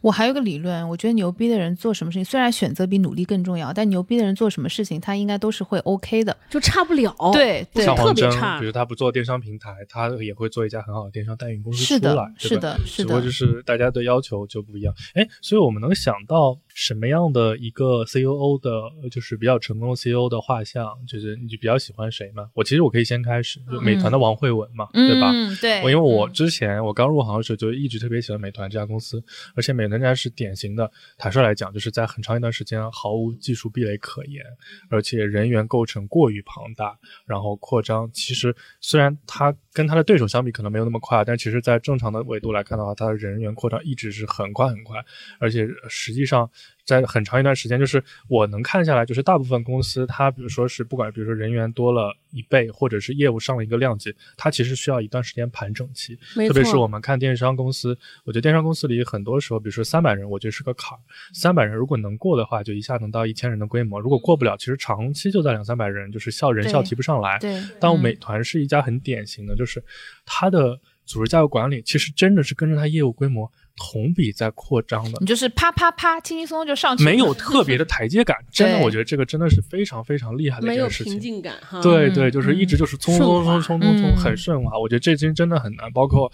[0.00, 6.36] 我还有个理论，我觉得牛逼的人做什么事情，虽然选择比努力更重要，但牛逼的人做什么事情，他应该都是会 OK 的。
[6.48, 14.94] 就差不了，对对特别差比如他不做电商平台，他也会做一家很好的电商代运公司是的出来，是的是的是只不过就是大家的要求就不一样。
[15.14, 18.70] 哎，所以我们能想到什么样的一个 COO 的，
[19.02, 22.48] 呃就是比较成功的 C.O.O 的画像，就是你就比较喜欢谁吗？
[22.54, 25.30] 我其实我可以先开始，就美团的王慧文嘛，对吧？
[25.30, 29.22] 嗯，对，我因为我嗯之前我刚入行的时候就一直特别喜欢美团这家公司，
[29.54, 34.42] 而且美团这家是典型的，坦率来讲，就是在很长一段时间毫无技术壁垒可言，
[34.88, 38.10] 而且人员构成过于庞大，然后扩张。
[38.10, 44.98] 其实虽然它跟它的对手相比可能没有那么快，但其实在正常的维度来看的话，它的人员扩张一直是很快很快，
[45.38, 46.50] 而且实际上。
[46.90, 56.18] 在很长一段时间，就是我能看下来，就是大部分公司，它比如说是不管，比如说人员多了一倍，或者是业务上了一个量级，它其实需要一段时间盘整期。
[56.36, 61.00] 没特别是我们看电商公司，我觉得电商公司里很多时候，比如说三百人，我觉得是个坎儿。
[61.32, 67.38] 三百人如果能过的话，就一下能到一千人的规模；如果过不了，其实长期就在两三百人，就是效人效提不上来。
[67.38, 69.82] 对，但嗯美团是一家很典型的，就是
[70.24, 75.26] 它的组织架构管理其实真的是跟着它业务规模同比在扩张的你。
[75.26, 81.20] 就是啪啪啪，轻轻松松就上去了，没有特别的台阶感， 真的，我觉得这个真的是非常非常厉害的一没有件事情平。
[81.20, 81.80] 静感哈。
[81.80, 84.78] 嗯对对，就是一直就是冲顺冲冲冲冲冲，嗯很顺滑。
[84.78, 85.90] 我觉得这真真的很难。
[85.92, 86.30] 包括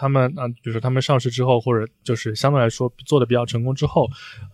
[0.00, 4.08] 他们啊、比如说他们上市之后，或者就是相对来说做的比较成功之后，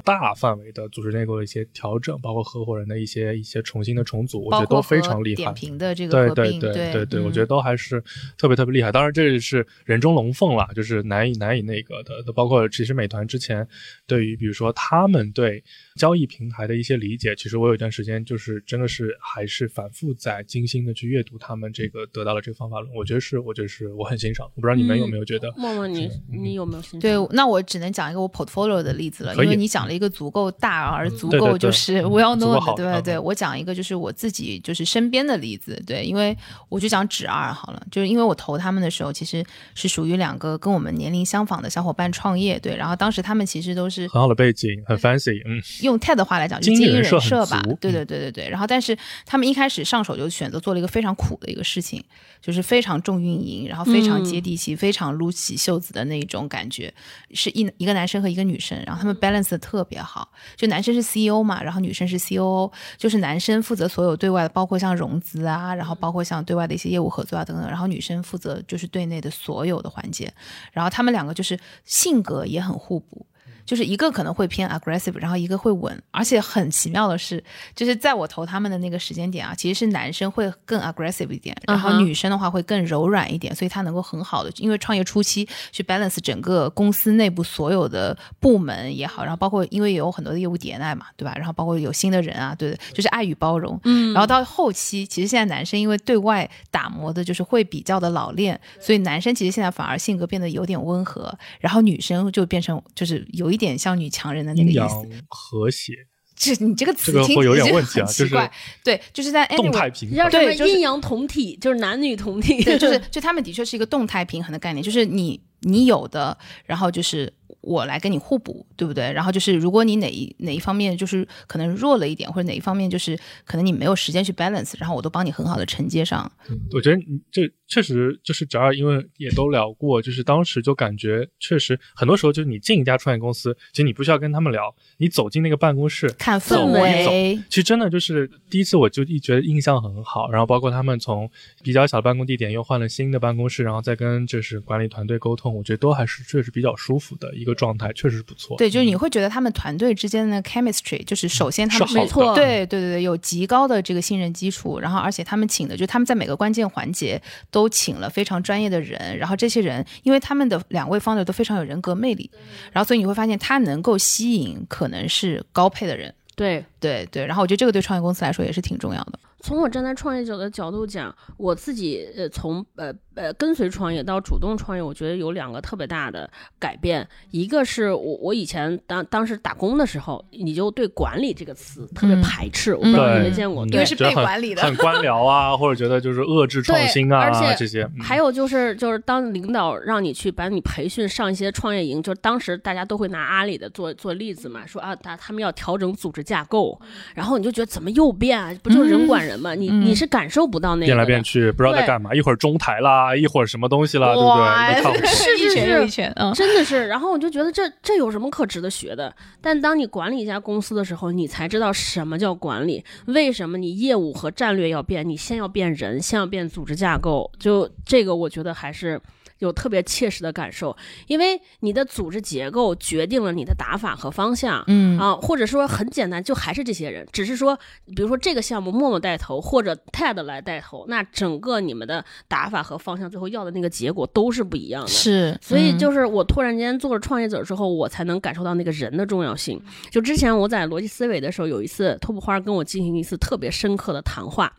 [0.05, 5.55] 大范围的组织内部的一些调整，包括合伙人的一些一些重新的重组，我觉得都非常厉害点。
[5.55, 8.03] 评的这个对对对对对，我嗯觉得都还是
[8.36, 8.90] 特别特别厉害。
[8.90, 12.32] 当然，这是人中龙凤了，就是难以难以那个的。
[12.32, 13.64] 包括其实美团之前
[14.05, 15.62] 对于比如说他们对
[15.94, 22.92] 交易平台的一些理解，其实我有一段时间就是真的是还是反复在精心的去阅读他们这个得到了这个方法论。
[22.97, 24.51] 我觉得是，我觉得是我很欣赏。
[24.57, 25.36] 我不知道你们有没有觉得？
[25.57, 27.01] 默默你嗯你有没有兴趣？
[27.01, 33.14] 对，那我只能讲一个我 portfolio 的例子了，因为你讲了一个足够大而足够就是 well known 的，对对对。
[33.14, 36.37] 嗯我讲一个就是我自己就是身边的例子，对，因为
[36.68, 48.49] 我就讲指二好了，就是因为我投他们的时候，其实是属于两个跟我们年龄相仿的小伙伴创业，对，然后当时他们其实都是很好的背景，很 fancy，嗯， 用 TED 的话来讲，就是经营人设吧，对对嗯对对对。
[48.49, 52.05] 然后，但是他们一开始上手就选择做了一个非常苦的一个事情，
[52.41, 56.92] 就是非常重运营，然后非常接地气，非常撸起袖子的那种感觉，
[57.32, 60.30] 是一一个男生和一个女生，然后他们 balance 的特别好。
[60.54, 70.32] 就男生是 CEO 嘛，然后女生是 COO，就是男生负责所有对外的，包括像融资啊，然后包括像对外的一些业务合作啊等等，然后女生负责就是对内的所有的环节。
[70.70, 73.26] 然后他们两个就是性格也很互补。
[73.66, 77.42] 就是一个可能会偏 aggressive，然后一个会稳，而且很奇妙的是，
[77.74, 91.34] 就是在我投他们的那个时间点啊，其实是男生会更 aggressive 一点，然后女生的话会更柔软一点，所以他能够很好的，因为创业初期去 balance 整个公司内部所有的部门也好，然后包括因为有很多的业务迭代嘛，对吧？
[91.36, 93.78] 然后包括有新的人啊，对对，就是爱与包容。
[93.84, 105.22] 嗯然后到后期，其实现在男生因为对外打磨的就是会比较的老练，所以男生其实现在反而性格变得有点温和，然后女生就变成就是有一点像女强人的那个阴阳意思。
[105.28, 105.92] 和谐，
[106.34, 108.52] 这你这个词这个会有听起来就点问题啊就是很奇怪。
[108.84, 110.18] 对，就是在动态平衡。
[110.18, 112.62] 叫什么对就是阴阳同体，就是男女同体。
[112.62, 117.32] 对，就是就他们的确是一个动态平衡的概念，就是你你有的，然后就是
[117.66, 119.12] 我来跟你互补，对不对？
[119.12, 126.30] 然后就是如果你哪一哪一方面就是可能弱了一点，或者哪一方面就是可能你没有时间去 balance，然后我都帮你很好的承接上。
[126.72, 141.28] 我觉得你这确实就是只要因为也都聊过，就是当时就感觉确实很多时候就是你进一家创业公司，其实你不需要跟他们聊，你走进那个办公室看氛围，其实真的就是第一次我就一觉得印象很好，然后包括他们从
[141.64, 148.57] 比较小的办公地点又换了新的办公室，然后再跟就是管理团队沟通，我觉得都还是确实比较舒服的一个状态，确实不错。
[148.57, 162.30] 对，就是你会觉得他们团队之间的 chemistry，就是首先他们是没错对对对对，有极高的这个信任基础，然后而且他们请的，就他们在每个关键环节都请了非常专业的人，然后这些人，因为他们的两位 founder 都非常有人格魅力，
[162.70, 166.14] 然后所以你会发现他能够吸引可能是高配的人。
[166.34, 169.18] 对，对对，然后我觉得这个对创业公司来说也是挺重要的。
[169.40, 177.04] 从我站在创业者的角度讲，我自己呃从呃呃跟随创业到主动创业，我觉得有两个特别大的改变。
[177.32, 183.86] 一个是我我以前当当时打工的时候，你就对管理这个词特别嗯排斥，我不知道你对没见过，因为。
[183.86, 187.82] 是被管理的很官僚啊，或者觉得就是遏制创新啊而且这些。
[187.94, 196.78] 嗯还有就是，就是当领导让你去把你培训上一些创业营，就是当时大家都会拿阿里的做做例子嘛，说啊，他他们要调整组织架构，
[197.14, 198.52] 然后你就觉得怎么又变啊？
[198.62, 199.54] 不就是人管人嘛？
[199.54, 205.07] 你嗯你是感受不到那个变来变去，不知道在干嘛，一会儿中台啦，一会儿什么东西了，对不对？
[205.07, 209.14] 是是一拳，嗯，真的是，然后我就觉得这这有什么可值得学的？
[209.40, 217.30] 但当你管理一家公司的时候，你才知道什么叫管理，为什么你业务和战略要变，你先要变人，先要变组织架构。
[217.38, 219.00] 就这个，我觉得还是。
[219.39, 220.76] 有特别切实的感受，
[221.07, 227.59] 因为你的组织结构决定了你的打法和方向，嗯啊，或者说很简单，就还是这些人，只是说，
[227.95, 234.89] 比如说这个项目默默带头，或者 TED 来带头，那整个你们的打法和方向，最后要的那个结果都是不一样的。
[234.89, 239.61] 是，所以嗯就是我突然间做了创业者之后，我才能感受到那个人的重要性。
[239.91, 244.53] 就之前我在逻辑思维的时候，有一次托普花跟我进行一次特别深刻的谈话。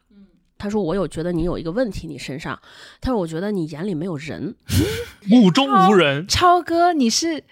[0.58, 2.60] 他说：“我有觉得你有一个问题，你身上。
[3.02, 4.56] 他说我觉得你眼里没有人，
[5.30, 7.44] 目中无人，超哥，你是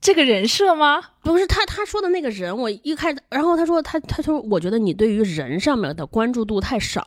[0.00, 1.13] 这个人设吗？
[1.24, 2.56] 不是他他说的那个人。
[2.56, 7.04] 我一开始，然后他说他他说我觉得你对于人上面的关注度太少。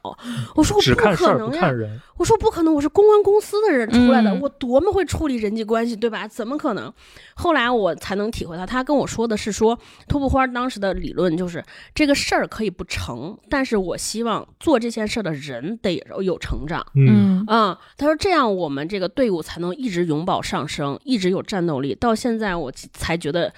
[0.56, 2.02] 我说我不只看事儿可能呀，不看人。
[2.18, 6.28] 我说不可能，我是公关公司的人出来的，嗯我多么会处理人际关系，对吧？
[6.28, 6.92] 怎么可能？
[7.36, 11.64] 后来我才能体会到，他跟我说的是说，托布花当时的理论就是
[11.94, 16.84] 这个事儿可以不成，但是我希望做这件事儿的人得有成长。
[16.96, 21.94] 嗯，嗯，他说这样我们这个队伍才能一直永葆上升，一直有战斗力。
[21.94, 23.54] 到现在我才觉得，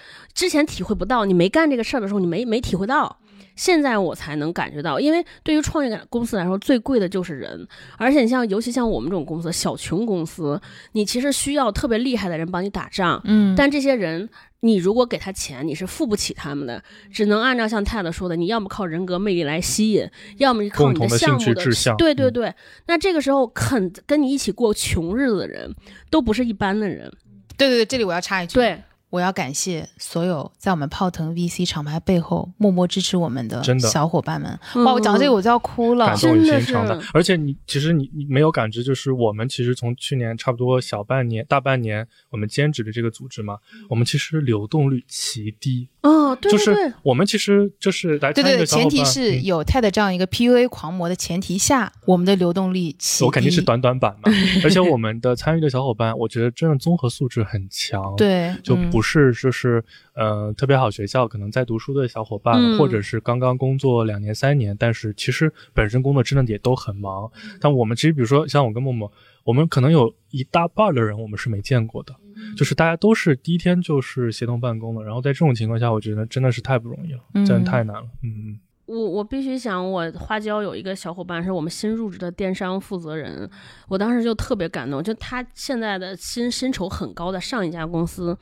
[0.49, 3.19] 之前体会不到，你没干这个事儿的时候，你没没体会到。
[3.55, 10.59] 现在我才能感觉到，因为对于创业公司来说，最贵的就是人，而且你像，尤其像我们这种公司，小穷公司，
[10.93, 13.53] 你其实需要特别厉害的人帮你打仗，嗯。
[13.55, 14.27] 但这些人，
[14.61, 16.81] 你如果给他钱，你是付不起他们的，
[17.13, 21.95] 只能按照像泰勒说的，你要么靠人格魅力来吸引，要么靠你的项目的兴趣志向。
[21.95, 22.51] 嗯对对对，
[22.87, 25.71] 那这个时候肯跟你一起过穷日子的人，
[26.09, 27.11] 都不是一般的人。
[27.57, 34.57] 对对对，这里我要插一句，对，我要感谢所有在我们泡腾 VC 厂牌背后默默支持我们的小伙伴们。
[34.76, 36.18] 嗯哇，我讲到这个我就要哭了感。
[36.18, 37.10] 动于真的心肠的是。
[37.14, 43.57] 而且你其实你你没有感知，就是我们其实从去年差不多小半年、大半年，我们兼职的这个组织嘛，
[43.89, 54.32] 我们其实流动率极低，哦，对就对对是，我们其实就是来参与对对对，前提是有 TED 这样一个 PUA 狂魔的前提下，我们的流动力起我肯定是短短板嘛，
[54.64, 59.83] 而且我们的参与的小伙伴，我觉得真的综合素质很强，，对，嗯就不是就是
[60.13, 67.31] 呃特别好学校可能在读书的小伙伴，嗯或者是刚刚工作两年三年，但是其实本身工作真的也都很忙。
[67.59, 69.11] 但我们其实比如说像我跟默默，
[69.43, 72.15] 我们可能有一大半的人我们是没见过的，
[72.57, 78.29] 就是大家都是第一天就是协同办公的，然后在这种情况下，我觉得真的是太不容易了，嗯真的太难了，嗯。
[78.29, 83.47] 嗯我我必须想，我花椒有一个小伙伴是我们新入职的电商负责人，
[83.87, 88.35] 我当时就特别感动，就他现在的薪薪酬很高的上一家公司，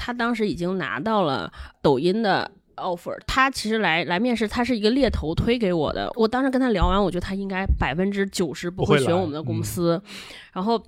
[0.00, 10.02] 他当时已经拿到了抖音的 offer，他其实来来面试，他是一个猎头推给我的，我当时跟他聊完，我觉得他应该百分之九十不会选我们的公司，
[10.54, 10.82] 然后。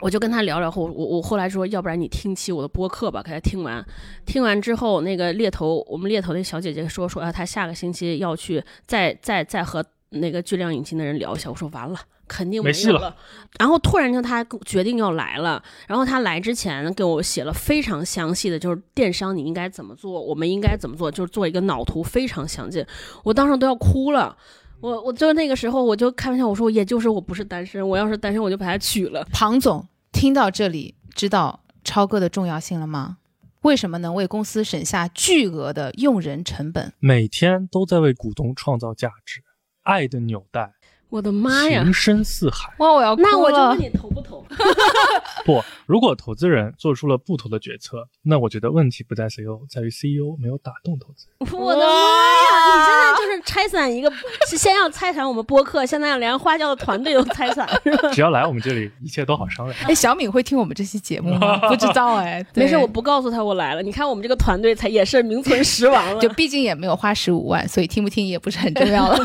[0.00, 3.84] 我就跟他聊聊后，我我后来说，要不然你听期我的播客吧，给他听完。
[4.24, 11.50] 听完之后，那个猎头，我们猎头那小姐姐说说啊，她下个星期要去再再再和那个巨量引擎的人聊一下。
[11.50, 11.98] 我说完了，
[12.30, 13.16] 肯定有没戏了了。
[13.58, 22.86] 然后突然间他决定要来了，然后他来之前给我写了非常详细的，就是电商你应该怎么做，我们应该怎么做，就是做一个脑图，非常详尽。
[23.24, 24.36] 我当时都要哭了。
[24.80, 29.26] 我我就那个时候我就开玩笑，我说也就是我不是单身，我要是单身我就把他娶了。
[29.32, 33.18] 庞总听到这里，知道超哥的重要性了吗？
[33.62, 36.94] 为什么能为公司省下巨额的用人成本？
[36.98, 39.42] 每天都在为股东创造价值，
[39.82, 40.72] 爱的纽带，
[41.10, 41.82] 我的妈呀！
[41.82, 42.72] 情深似海。
[42.78, 43.78] 哇，我要哭那我就问！
[43.78, 44.44] 你投不投？
[45.44, 51.60] 不，如果投资人做出了不投的决策，那我觉得问题不在 CEO，在于 CEO 没有打动投资人。
[51.60, 52.76] 我的妈呀！
[52.76, 54.10] 你现在就是拆散一个，
[54.48, 57.68] 是先要拆散我们播客，现在连花椒的团队都拆散？
[58.12, 59.76] 只要来我们这里，一切都好商量。
[59.86, 61.56] 哎，小敏会听我们这期节目吗？
[61.68, 63.82] 不知道哎，没事，我不告诉他我来了。
[63.82, 66.20] 你看我们这个团队才也是名存实亡了。
[66.20, 69.18] 就毕竟也没有花十五万，所以听不听也不是很重要了。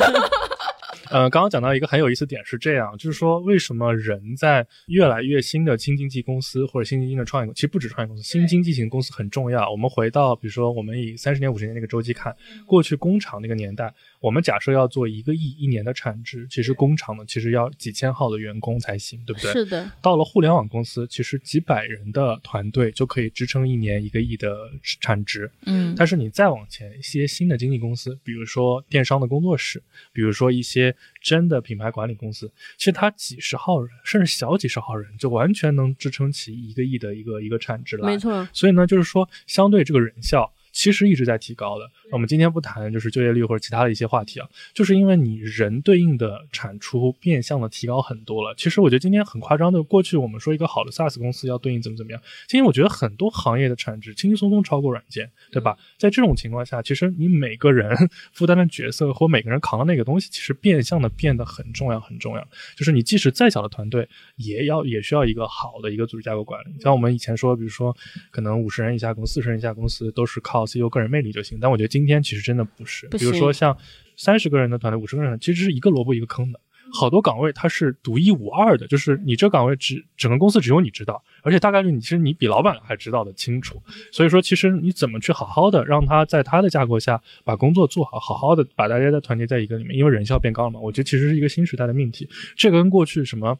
[1.10, 9.70] 呃，刚刚讲到一个很有意思点是这样，就是说为什么人在越来越新的新经济公司或者新经济的创业，其实不止创业公司，新经济型公司很重要。
[9.70, 12.36] 我们回到比如说我们以三十年、五十年那个周期看，
[12.66, 19.52] 过去工厂那个年代，我们假设要做一个亿一年的产值，其实工厂呢其实要几千号的员工才行，对不对？
[19.54, 24.56] 是的，到了互联网公司，其实几百人的团队就可以支撑一年一个亿的
[25.02, 25.50] 产值。
[25.66, 29.82] 嗯但是你再往前，一些新的经济公司，比如说电商的工作室，
[30.12, 30.62] 比如说一
[30.96, 38.08] 些真的品牌管理公司，其实它几十号人，甚至小几十号人，就完全能支撑起一个亿的一个一个产值来。
[38.08, 41.90] 没错，所以呢，就是说，相对这个人效其实一直在提高的。
[42.12, 48.54] 我们今天不谈就是就业率或者其他的一些话题啊，就是因为你人对应的产出变相的提高很多了。
[48.58, 55.78] 其实我觉得今天很夸张的，过去我们说一个好的 SaaS 公司要对应怎么怎么样，今天我觉得很多行业的产值轻轻松松超过软件，对吧？
[55.98, 57.96] 在这种情况下，其实你每个人
[58.34, 62.46] 负担的角色或每个人扛的那个东西，其实变相的变得很重要，很重要。
[62.76, 66.76] 就是你即使再小的团队，也要也需要一个好的一个组织架构管理。
[66.82, 67.96] 像我们以前说，比如说
[68.30, 73.08] 可能五十人以下公司、四十人以下公司都是靠 CEO 个人魅力就行，但我觉得今天其实真的不是。
[73.08, 73.78] 不比如说像
[74.18, 76.60] 三十个人的团队、五十个人的，其实是一个萝卜一个坑的。
[76.94, 83.82] 好多岗位它是独一无二的，就是你这岗位只整个公司只有你知道，而且大概率你其实你比老板还知道的清楚。
[84.12, 90.80] 所以说，其实你怎么去好好的让他在他的架构下把工作做好，好好的把大家再团结在一个里面，因为人效变高了嘛。
[90.80, 93.58] 我觉得其实是一个新时代的命题，这个跟过去什么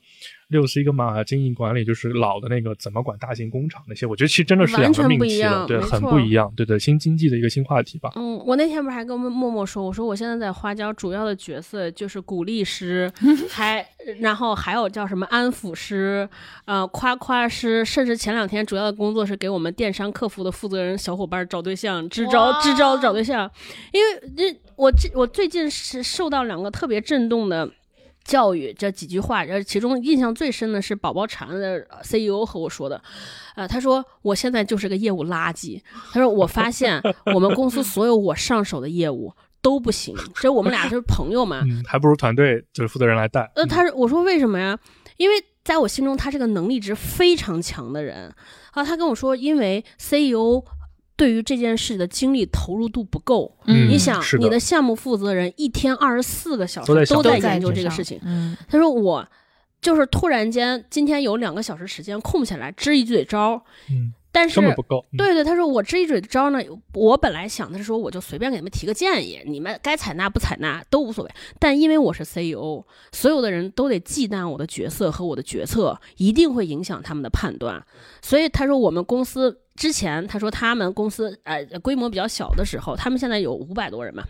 [0.50, 8.12] 六十一个码经营管理，就是老的那个怎么管大型工厂那些，我觉得其实真的是两完全个命题不一样了，对，很不一样，对对，新经济的一个新话题吧。
[8.16, 13.12] 嗯，我那天不是还跟默默说，我说我现在在花椒主要的角色就是鼓励师，
[13.50, 13.84] 还
[14.20, 16.30] 然后还有叫什么安抚师，
[16.66, 23.50] 呃，夸夸师，甚至前两天主要的工作是给我们电商客服的负责人小伙伴找对象，支招支招找对象，
[23.92, 27.68] 因为这我这我最近是受到两个特别震动的。
[28.26, 33.00] 教育这几句话，然后其中印象最深的是宝宝禅的 CEO 和我说的，
[33.56, 35.80] 呃，他说我现在就是个业务垃圾。
[36.12, 37.02] 他说我发现
[37.34, 41.62] 我们公司所有我上手的业务都不行， 这我们俩就是朋友嘛。
[41.64, 43.42] 嗯，还不如团队就是负责人来带。
[43.56, 44.78] 呃，嗯他说我说为什么呀？
[45.18, 48.34] 因为在我心中他是个能力值非常强的人
[48.72, 48.84] 啊。
[48.84, 50.62] 他跟我说，因为 CEO
[51.18, 53.58] 对于这件事的精力投入度不够。
[53.66, 58.20] 嗯你想你的项目负责人一天二十四个小时都在都在研究这个事情。
[58.24, 59.28] 嗯他说我
[59.82, 65.06] 就是突然间今天有两个小时时间空下来支一嘴招，嗯，但是不够。
[65.12, 66.60] 嗯对对，他说我支一嘴招呢，
[66.94, 71.32] 我本来想的是说我就随便给你们提个建议，你们该采纳不采纳都无所谓。
[71.60, 77.86] 但因为我是 CEO，所有的人都得忌惮我的角色和我的决策，一定会影响他们的判断。
[78.24, 84.24] 所以他说我们公司之前他说他们公司呃规模比较小的时候，他们现在有五百多人嘛。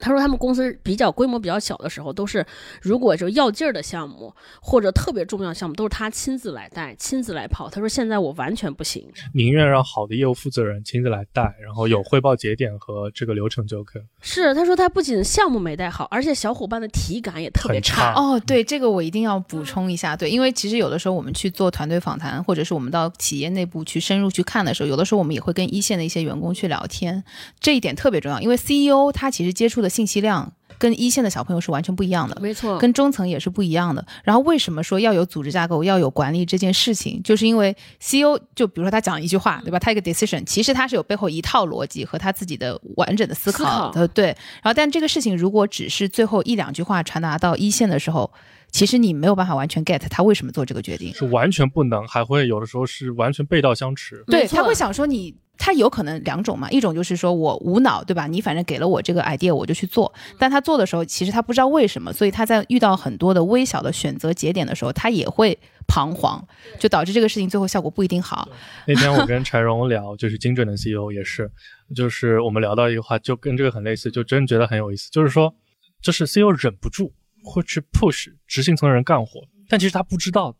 [0.00, 2.44] 他说他们公司比较规模比较小的时候，都是
[2.80, 7.68] 如果就要劲儿的项目或者特别重要的项目，都是他亲自来带、亲自来跑。
[7.68, 9.06] 他说现在我完全不行。
[9.34, 14.02] 宁愿让好的业务负责人亲自来带，然后有汇报节点和这个流程就可以。
[14.20, 27.22] 是，他说他不仅项目没带好，而且小伙伴的体感也特别很差哦，对，这个我一定要补充一下，对，因为其实有的时候我们去做团队访谈，或者是我们到企业内部去深入去看的时候，有的时候我们也会跟一线的一些员工去聊天，
[27.58, 32.38] 这一点特别重要，因为 CEO 他其实接触的信息量跟一线的小朋友是完全不一样的。
[32.40, 34.06] 没错，跟中层也是不一样的。
[34.24, 39.78] 然后为什么说要有组织架构、要有管理这件事情，就是因为 CEO 就比如说他讲一句话，对吧？
[39.78, 44.26] 他一个 decision，其实他是有背后一套逻辑和他自己的完整的思考的，对。
[44.26, 48.30] 然后但这个事情如果只是最后一两句话传达到一线的时候，
[48.70, 51.12] 其实你没有办法完全 get 他为什么做这个决定。
[51.12, 54.22] 是完全不能，还会有的时候是完全背道相驰。
[54.28, 58.26] 对，他会想说你，他有可能两种嘛，一种就是说我无脑，对吧？
[58.26, 60.10] 你反正给了我这个 idea，我就去做。
[60.38, 65.56] 但他做的时候，其实他不知道为什么，所以他在遇到很多的微小的选择节点的时候，他也会
[65.86, 66.42] 彷徨，
[66.78, 68.48] 就导致这个事情最后效果不一定好。
[68.86, 71.50] 那天我跟 柴荣聊，就是精准的 CEO 也是，
[71.94, 75.10] 就是我们聊到一个话，就跟这个很类似，就真觉得很有意思。
[75.10, 75.54] 就是说，
[76.00, 77.12] 就是 CEO 忍不住
[77.44, 80.56] 会去 push 执行层的人干活，但其实他不知道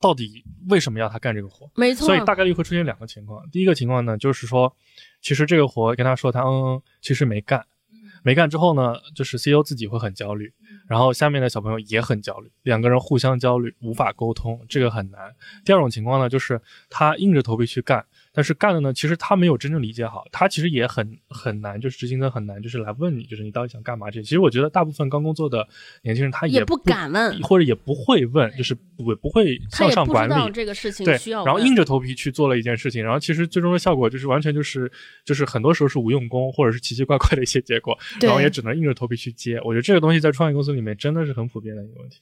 [0.00, 1.70] 到底为什么要他干这个活。
[1.74, 3.48] 没错，所以大概率会出现两个情况。
[3.50, 4.74] 第一个情况呢，就是说，
[5.20, 7.64] 其实这个活跟他说他嗯嗯，其实没干，
[8.22, 10.52] 没干之后呢，就是 CEO 自己会很焦虑，
[10.86, 15.34] 然后下面的小朋友也很焦虑，两个人互相焦虑，无法沟通，这个很难。
[15.64, 18.04] 第二种情况呢，就是他硬着头皮去干，
[18.38, 24.22] 但是干了呢，其实他没有真正理解好，他其实也很很难，就是执行的很难，就是来问你，就是你到底想干嘛这些。
[24.22, 25.66] 其实我觉得大部分刚工作的
[26.02, 34.88] 年轻人他也不敢问，或者也不会问，就是不不会向上管理这个事情对需要，然后硬着头皮去做了一件事情，然后其实最终的效果就是完全就是
[35.24, 39.60] 就是很多时候是无用功或者是奇奇怪怪的一些结果，然后也只能硬着头皮去接。
[39.64, 42.20] 我觉得这个东西在创业公司里面真的是很普遍的一个问题。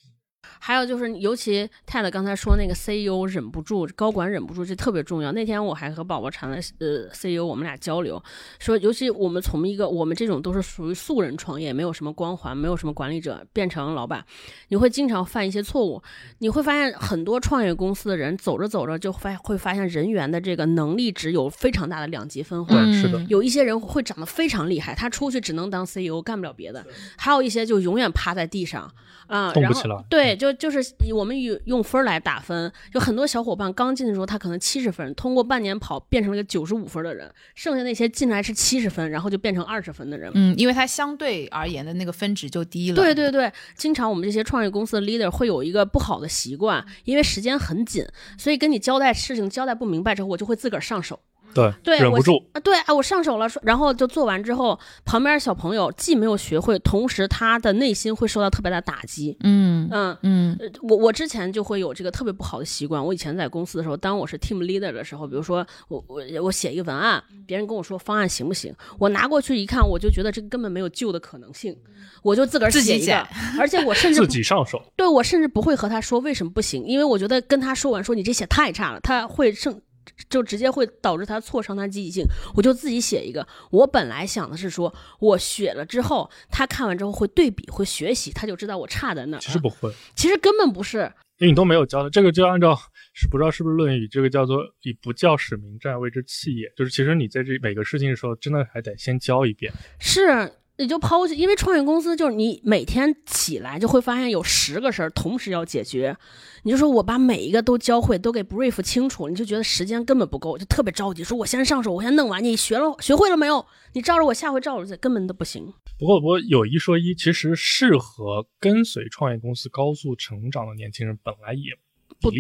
[0.59, 5.33] 还有就是，尤其泰勒刚才说那个 CEO 忍不住，高管忍不住，这特别重要。
[5.33, 8.23] 那天我还和宝宝谈了，呃，CEO 我们俩交流，
[8.59, 14.25] 说，尤其我们从一个我们这种都是属于素人创业，没有什么光环，没有什么管理者，变成老板，
[14.69, 16.03] 你会经常犯一些错误。
[16.39, 22.75] 你会发现很多创业公司的人走着走着就发会发现人员的这个能力值有非常大的两极分化。
[22.75, 23.21] 对，是的。
[23.29, 26.83] 有一些人会长得非常厉害，他出去只能当 CEO，干不了别的；
[27.17, 28.91] 还有一些就永远趴在地上。
[29.27, 29.97] 啊，动不起来。
[30.09, 30.81] 对，就就是
[31.15, 40.31] 我们用用分来打分，就很多小伙伴刚进的时候，他可能七十分，通过半年跑变成了个九十五分的人，剩下那些进来是七十分，然后就变成二十分的人。
[40.35, 42.97] 嗯，因为他相对而言的那个分值就低了。
[42.97, 48.05] 对对对，经常我们这些创业公司的 leader 会有一个不好的习惯，因为时间很紧，
[48.39, 51.21] 所以跟你交代事情交代不明白之后，我就会自个儿上手。
[51.57, 52.61] 对，对，忍不住啊！
[52.61, 59.37] 对啊，我上手了，然后就做完之后，旁边小朋友既没有学会，同时他的内心会受到特别大的打击。
[59.43, 63.05] 嗯嗯嗯，我我之前就会有这个特别不好的习惯。
[63.05, 71.77] 我以前在公司的时候，当我是 team leader 的时候，比如说我我我写一个文案，别人跟我说方案行不行，我拿过去一看，我就觉得这个根本没有救的可能性，
[72.23, 73.27] 我就自个儿写一个，
[73.59, 74.83] 而且我甚至自己上手。
[74.97, 79.81] 对我甚至不会和他说为什么不行，因为我觉得跟他说完说你这写太差了，他会胜。
[80.29, 83.47] 就直接会导致他挫伤他积极性，我就自己写一个。
[83.71, 89.39] 我本来想的是说，我写了之后，他看完之后会对比，会学习，他就知道我差在哪。
[89.39, 92.11] 其实不会，其实根本不是，因为你都没有教他。
[92.11, 92.77] 这个就按照
[93.15, 96.73] 是不知道是不是《论语》，这个叫做以不教使民战，谓之弃也。
[96.77, 99.73] 就是其实你在这每个事情的时候，真的还得先教一遍。
[99.99, 100.51] 是。
[100.79, 106.17] 你就抛弃，因为创业公司就是你每天起来就会发现有十个事儿同时要解决，
[106.65, 113.65] 你就说我把每一个都教会，都给 brief 清楚，你就觉得时间根本不够，就特别着急，说我先上手，我先弄完，你学了学会了没有？
[113.95, 115.73] 你照着我下回照着做，根本都不行。
[115.99, 121.63] 不过不过有一说一，其实适合跟随创业公司高速成长的年轻人本来也。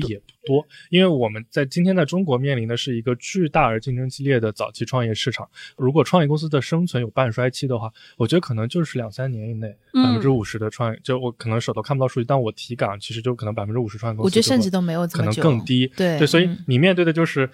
[0.08, 5.48] 也不多，因为我们在今天在中国面临的是一个巨大而竞争激烈的早期创业市场。
[5.76, 15.86] 如果创业公司的生存有半衰期的话，我觉得可能就是两三年以内，百分之五十的创业，就我可能手头看不到数据，但我体感其实就可能百分之五十创业公司，我觉得甚至都没有可能更低。
[15.96, 17.48] 对对，所以你面对的就是。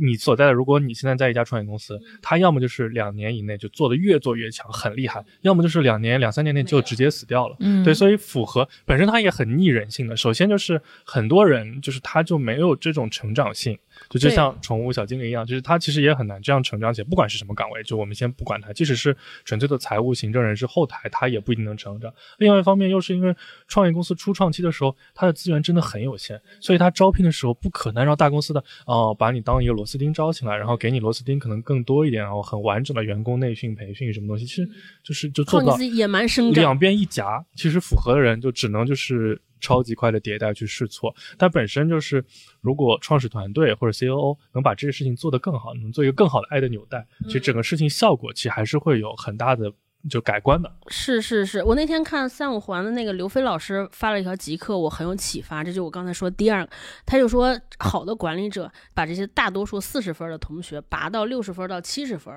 [0.00, 7.56] 你所在的，如果你现在在一家创业公司，它要么就是两年以内就做的越做越强，很厉害；要么就是两年、两三年内就直接死掉了。
[7.60, 10.16] 嗯，对，所以符合本身它也很逆人性的。
[10.16, 13.78] 首先就是很多人就是他就没有这种成长性。
[14.10, 17.06] 就就像宠物小精灵一样，就是它其实也很难这样成长起来。
[17.08, 22.12] 不管是什么岗位，就我们先不管它，即使是纯粹的财务、行政人士、后台，它也不一定能成长。
[22.38, 23.32] 另外一方面，又是因为
[23.68, 34.68] 创业公司初创期的时候，它的资源真的很有限，所以它招聘的时候不可能让大公司的哦把你当一个螺丝钉招进来，然后给你螺丝钉可能更多一点，然后很完整的员工内训、培训什么东西，其实
[35.04, 39.40] 就是就做到野蛮生长，两边一夹，其实符合的人就只能就是。
[39.60, 42.24] 超级快的迭代去试错，它本身就是，
[42.60, 49.72] 如果创始团队或者 COO 能把这些事情做得更好，能做一个更好的爱的纽带，其实整个事情效果其实还是会有很大的
[50.08, 50.72] 就改观的。
[50.88, 55.62] 是是是，我那天看三五环的那个刘飞老师发了一条极客，我很有启发。
[55.62, 56.66] 这就我刚才说第二，
[57.04, 62.34] 他就说好的管理者把这些大多数四十分的同学拔到六十分到七十分。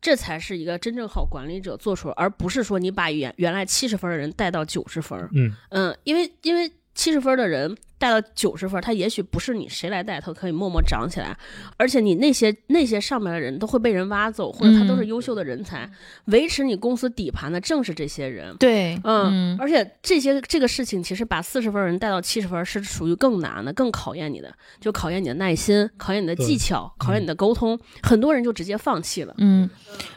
[0.00, 5.18] 这才是一个真正好管理者做出，而不是说你把原原来七十分的人带到九十分。
[5.32, 7.76] 嗯嗯，因为因为七十分的人。
[7.98, 11.36] 带到九十分，他也许不是你谁来带，他可以默默长起来。
[11.76, 15.90] 而且你那些那些上面的人都会被人挖走，或者他都是优秀的人才。
[16.26, 18.54] 维持你公司底盘的正是这些人。
[18.56, 27.78] 对，嗯，而且这些这个事情其实把四十分人带到七十分是属于更难的，更考验你的，就考验你的耐心，考验你的技巧，考验你的沟通。
[28.02, 29.34] 很多人就直接放弃了。
[29.38, 29.68] 嗯，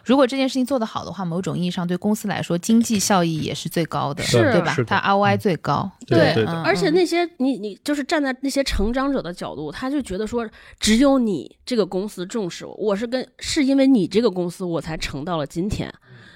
[0.06, 4.76] 如果这件事情做得好的话，某种意义上对公司来说经济效益也是最高的，是对吧？
[4.86, 5.90] 它 ROI 最高。
[6.06, 7.71] 对，而且那些你你。
[7.84, 10.48] 就是站在那些成长者的角度，他就觉得说，
[10.80, 15.92] 只有你这个公司重视我，我是跟是因为你这个公司我才成到了今天。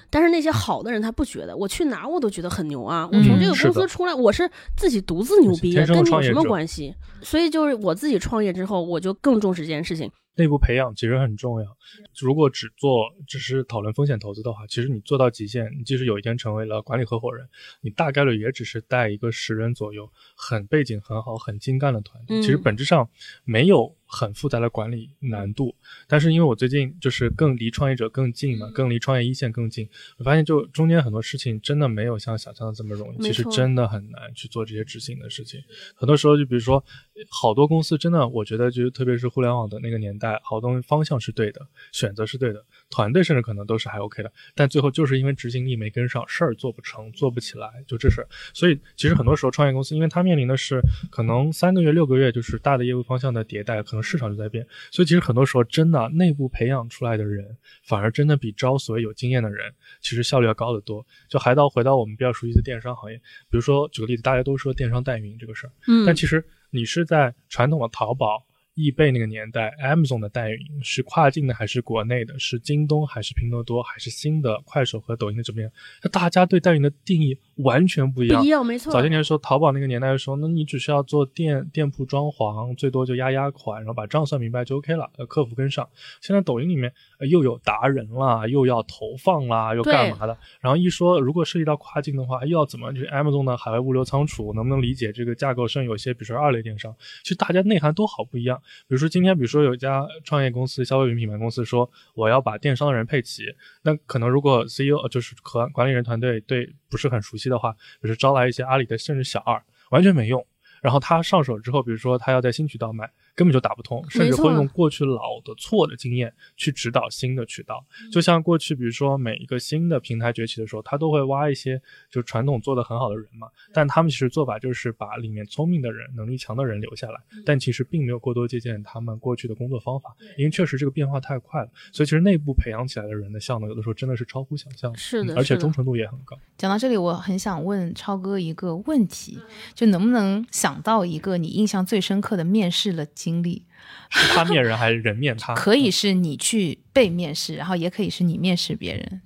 [0.08, 3.08] 但是那些好的人他不觉得，我去哪我都觉得很牛啊！
[3.12, 6.94] 我从这个公司出来，我是自己独自牛逼，跟你有什么关系？
[7.22, 10.10] 所以就是我自己创业之后，我就更重视这件事情。
[10.36, 11.76] 内部培养其实很重要。
[12.20, 17.48] 如果只做只是讨论风险投资的话，其实你做到极限，你即使有一天成为了管理合伙人，
[17.80, 22.38] 你大概率也只是带一个十人左右，很背景很好、很精干的团队。
[22.38, 23.08] 嗯其实本质上
[23.44, 25.74] 没有很复杂的管理难度。
[26.06, 35.60] 但是因为我最近就是更离创业者更近嘛，更离创业一线更近，我发现就中间很多事情真的没有像想象的这么容易，其实真的很难去做这些执行的事情。
[35.94, 36.84] 很多时候就比如说，
[37.30, 41.60] 好多公司真的，我觉得就特别是互联网的那个年代，好东西方向是对的，
[41.92, 48.28] 选择是对的，团队甚至可能都是还 OK 的，但最后就是因为执行力没跟上，事儿做不成，做不起来，就这事儿。
[48.54, 61.04] 所以其实很多时候创业公司，因为它面临的是可能三个月、六个月就是大的业务方向的迭代，可能市场就在变，所以其实很多时候真的内部培养出来的人，反而真的比招所谓有经验的人，其实效率要高得多。
[61.28, 63.16] 就还到回到我们比较熟悉的电商行业，
[63.50, 68.44] 比如说举个例子，大家都说电商代运营这个事儿，嗯但其实你是在传统的淘宝、
[68.76, 72.38] 易贝那个年代，Amazon 的代运是跨境的还是国内的？
[72.38, 75.72] 是京东还是拼多多还是新的快手和抖音的这边？
[76.02, 78.48] 那大家对代运的定义完全不一样不一。
[78.50, 78.92] 样，没错。
[78.92, 85.88] 早些年的时候，淘宝那个年代的时候，那你只需要做店店铺装潢，最多就压压款，然后把账算明白就 OK 了，呃，客服跟上。
[86.20, 90.36] 现在抖音里面、呃、又有达人啦，又要投放啦，又干嘛的？
[90.60, 95.66] 然后一说如果涉及到跨境的话，又要怎么就是 Amazon 的海外物流仓储能不能理解这个架构？
[95.66, 98.60] 甚至有些比如说二类电商，其实大家内涵都好不一样。
[98.88, 103.44] 比如说今天，比如说有一家创业公司、消费品品牌公司说我要把电商的人配齐，
[103.82, 110.46] 那可能如果 CEO 就是和管理人团队对不是很熟悉的话，比如招来一些阿里的甚至小二，完全没用。
[110.82, 117.84] 然后他上手之后，比如说他要在新渠道卖，根本就打不通，甚至会用过去老的错的经验去指导新的渠道。
[118.10, 121.80] 就像过去，比如说每一个新的平台崛起的时候，他都会挖一些
[122.10, 136.38] 就传统做得很好的人嘛，但他们其实做法就是把里面聪明的人、能力强的人留下来，但其实并没有过多借鉴他们过去的工作方法，因为确实这个变化太快了，所以其实内部培养起来的人的效能，有的时候真的是超乎想象的，是的嗯而且忠诚度也很高。
[136.56, 139.38] 讲到这里，我很想问超哥一个问题，
[139.74, 143.64] 就能不能想到一个你印象最深刻的面试的经历？
[144.10, 145.54] 是他面人还是人面他？
[145.58, 149.20] 可以是你去被面试，然后也可以是你面试别人，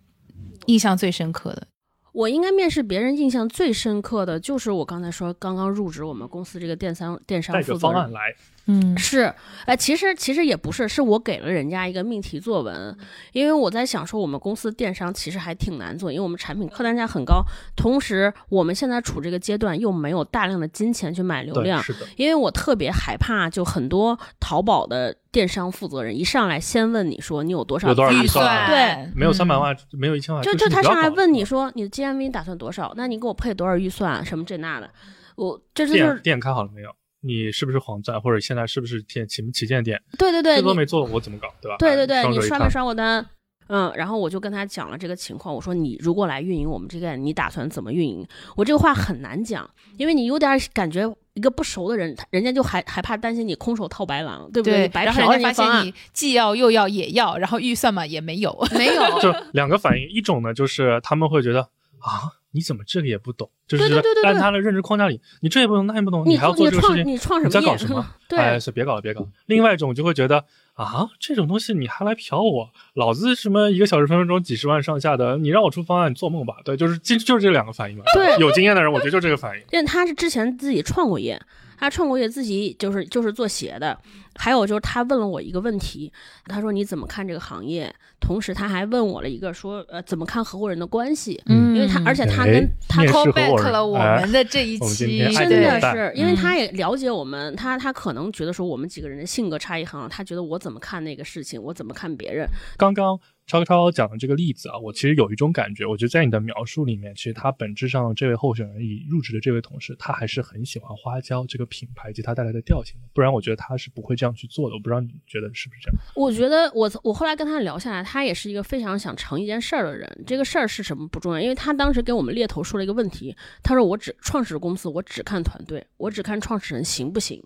[0.66, 1.66] 印象最深刻的。
[2.12, 8.34] 我应该面试别人印象最深刻的就是我刚才说刚刚入职我们公司这个电商电商负责人方案来，
[8.70, 9.32] 嗯是，
[9.66, 12.96] 呃，其实其实也不是，是我给了人家一个命题作文，
[13.32, 17.42] 因为我在想说我们公司电商其实还挺难做，因为我们产品客单价很高，
[17.74, 32.92] 同时我们现在处这个阶段又没有大量的金钱去买流，量，是的，因为我特别害怕，就很多淘宝的电商负责人一上来先问你说你有多少预算对没有三百嗯万，没有一千万，就就他上来问你说你的 GMV 打算多少？
[32.96, 34.24] 那你给我配多少预算？
[34.24, 34.90] 什么这那的，
[35.36, 36.90] 我这这就是店店开好了没有？
[37.20, 40.00] 你是不是黄钻，或者现在是不是旗旗旗舰店？
[40.18, 41.74] 对对对，你这都没做，我怎么搞，对吧？
[41.74, 43.24] 哎对对对，你刷没刷过单？
[43.72, 48.26] 嗯，然后我就跟他讲了这个情况，我说你如果来运营我们这个，你打算怎么运营？
[48.56, 58.52] 我这个话很难讲，因为你有点感觉一个不熟的人，他人家就还还怕担心你空手套白狼，对不对，你白嫖然后人家发现你既要又要也要，然后预算嘛也没有。
[58.76, 61.68] 没有， 就两个反应，一种呢就是他们会觉得
[62.00, 68.06] 啊，你怎么这个也不懂，就是对对对对对按他的认知框架里，你这也不懂那也不懂，你还要做这个事情，你创什么业你在搞什么？
[68.28, 69.28] 对哎，是别搞了，别搞了。
[69.46, 70.44] 另外一种就会觉得
[70.74, 76.56] 啊，这种东西你还来嫖我，老子什么一个小时分分钟几十万上下的，你让我出方案，你做梦吧？
[76.64, 78.04] 对，就是就就是这两个反应嘛。
[78.14, 79.64] 对有经验的人，我觉得就这个反应。
[79.72, 81.40] 因为他是之前自己创过业，
[81.80, 83.98] 他创过业，自己就是就是做鞋的。
[84.36, 86.10] 还有就是他问了我一个问题，
[86.46, 87.92] 他说你怎么看这个行业？
[88.20, 91.42] 同时他还问我了一个说，呃，怎么看合伙人的关系？
[91.46, 103.18] 嗯因为他而且他哎跟他 call back 了我哎们的这一 期，真的是，因为嗯他也了解我们，他他可能觉得说我们几个人的性格差异很好，他觉得我怎么看那个事情，我怎么看别人，刚刚
[103.50, 114.76] 超超讲的这个例子啊，我其实有一种感觉，我觉得在你的描述里面，其实他本质上这位候选人以入职的这位同事，他还是很喜欢花椒这个品牌及它带来的调性，不然我觉得他是不会这样去做的。
[114.76, 115.98] 我不知道你觉得是不是这样？
[116.14, 120.24] 我觉得我我后来跟他聊下来，他也是一个非常想成一件事儿的人。
[120.24, 123.34] 这个事儿是什么不重要，因为他当时给我们猎头说了一个问题，
[123.64, 127.42] 他说我只创始公司，我只看团队，我只看创始人行不行。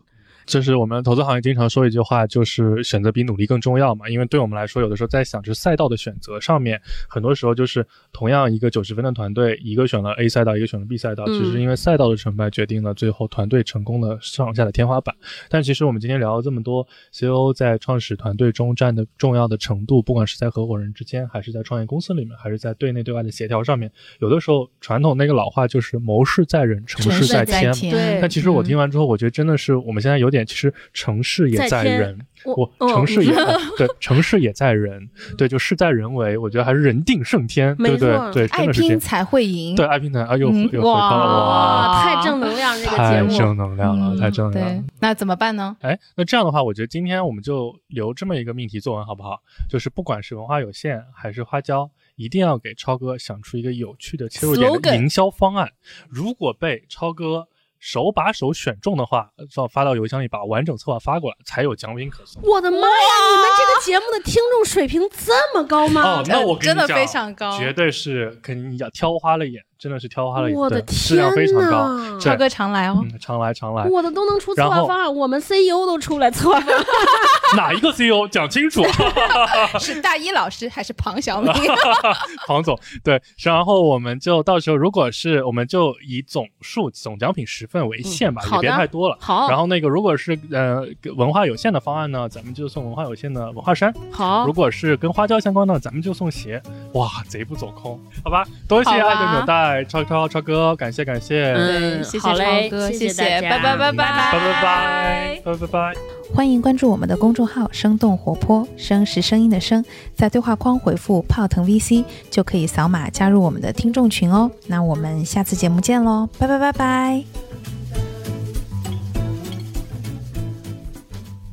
[0.47, 4.09] 这是我们投资行业经常说一句话，就是选择比努力更重要嘛。
[4.09, 15.15] 因为对我们来说，有的时候在想就是赛道的选择上面，很多时候就是同样一个九十分的团队，一个选了 A 赛道，一个选了 B 赛道，嗯其实因为赛道的成败决定了最后团队成功的上下的天花板。
[15.49, 23.91] 但其实我们今天聊了这么多，CEO 在创始团队中占的重要的程度，不管是在合伙人之间，还是在创业公司里面，还是在对内对外的协调上面，
[24.21, 27.73] 有的时候传统那个老话就是谋事在人，成事在天嘛。
[27.73, 35.09] 天，对但其实我听完之后，我觉得真的是我们现在有点点，其实城市也在人，我我哦城市也、在对，城市也在人，
[35.39, 38.32] 对，就事在人为，我觉得还是人定胜天，对不对？
[38.32, 38.91] 对，爱真的是这样。
[38.91, 39.76] 拼才会赢。
[39.76, 44.85] 对，爱拼才啊，又嗯又回到了哇，太正能量这个节太，正能量了，嗯太正能量了。
[45.01, 45.76] 那怎么办呢？
[45.80, 49.41] 哎，那这样的话，我觉得今天我们就留这么一个命题作文，好不好？
[49.70, 55.70] 就是不管是文化有限还是花椒，一定要给超哥想出一个有趣的切入点的营销方案。
[56.09, 57.47] 如果被超哥
[57.85, 62.41] 手把手选中的话，发发到邮箱里，把完整策划发过来，才有奖品可送。
[62.43, 62.85] 我的妈呀！
[63.30, 66.03] 你们这个节目的听众水平这么高吗？
[66.03, 72.18] 哦，那我跟你真的讲非常高绝对是跟你要挑花了眼，真的是挑花了眼，我的天质量非常高。
[72.18, 73.03] 超哥常来哦。
[73.03, 73.85] 嗯，常来常来。
[73.85, 76.85] 我的都能出策划方案，我们 CEO 都出来策划方案。
[77.55, 78.82] 哪一个 CEO 讲清楚？
[79.78, 81.53] 是大一老师还是庞小明？
[82.49, 89.18] 庞总，对，然后我们就到时候如果是我们就以总数总奖品十份为限吧，也别太多了。
[89.20, 90.82] 好，然后那个如果是呃
[91.14, 96.62] 文化有限的方案呢，咱们就送文化有限的文化衫；好如，果是跟花椒相关的，咱们就送鞋。
[96.95, 98.47] 哇，贼不走空，好吧？
[98.66, 105.95] 多谢爱的纽带超超超哥，感谢感谢，嗯对，谢谢好嘞超哥，谢谢大家拜拜拜拜拜拜拜拜拜。
[106.35, 114.51] 欢迎关注我们的公众号“生动活泼”，声是声音的声，在对话框回复“泡腾 VC” 就可以扫码加入我们的听众群哦。
[114.66, 117.25] 那我们下次节目见喽，拜拜拜拜。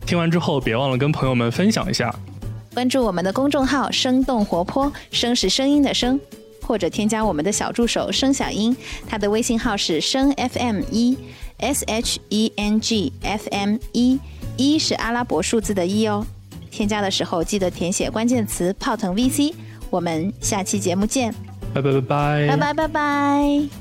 [0.05, 2.13] 听完之后，别忘了跟朋友们分享一下。
[2.73, 6.19] 关注我们的公众号“生动活泼”，声是声音的声，
[6.71, 8.73] 或者添加我们的小助手声小音
[9.05, 11.17] 他的微信号是声 FM 一
[11.57, 14.17] S H E N G F M 一
[14.55, 16.25] 一是阿拉伯数字的一哦。
[16.71, 19.53] 添加的时候记得填写关键词泡腾 vc
[19.89, 21.35] 我们下期节目见。
[21.73, 22.47] 拜拜拜拜。
[22.47, 23.80] 拜拜拜拜。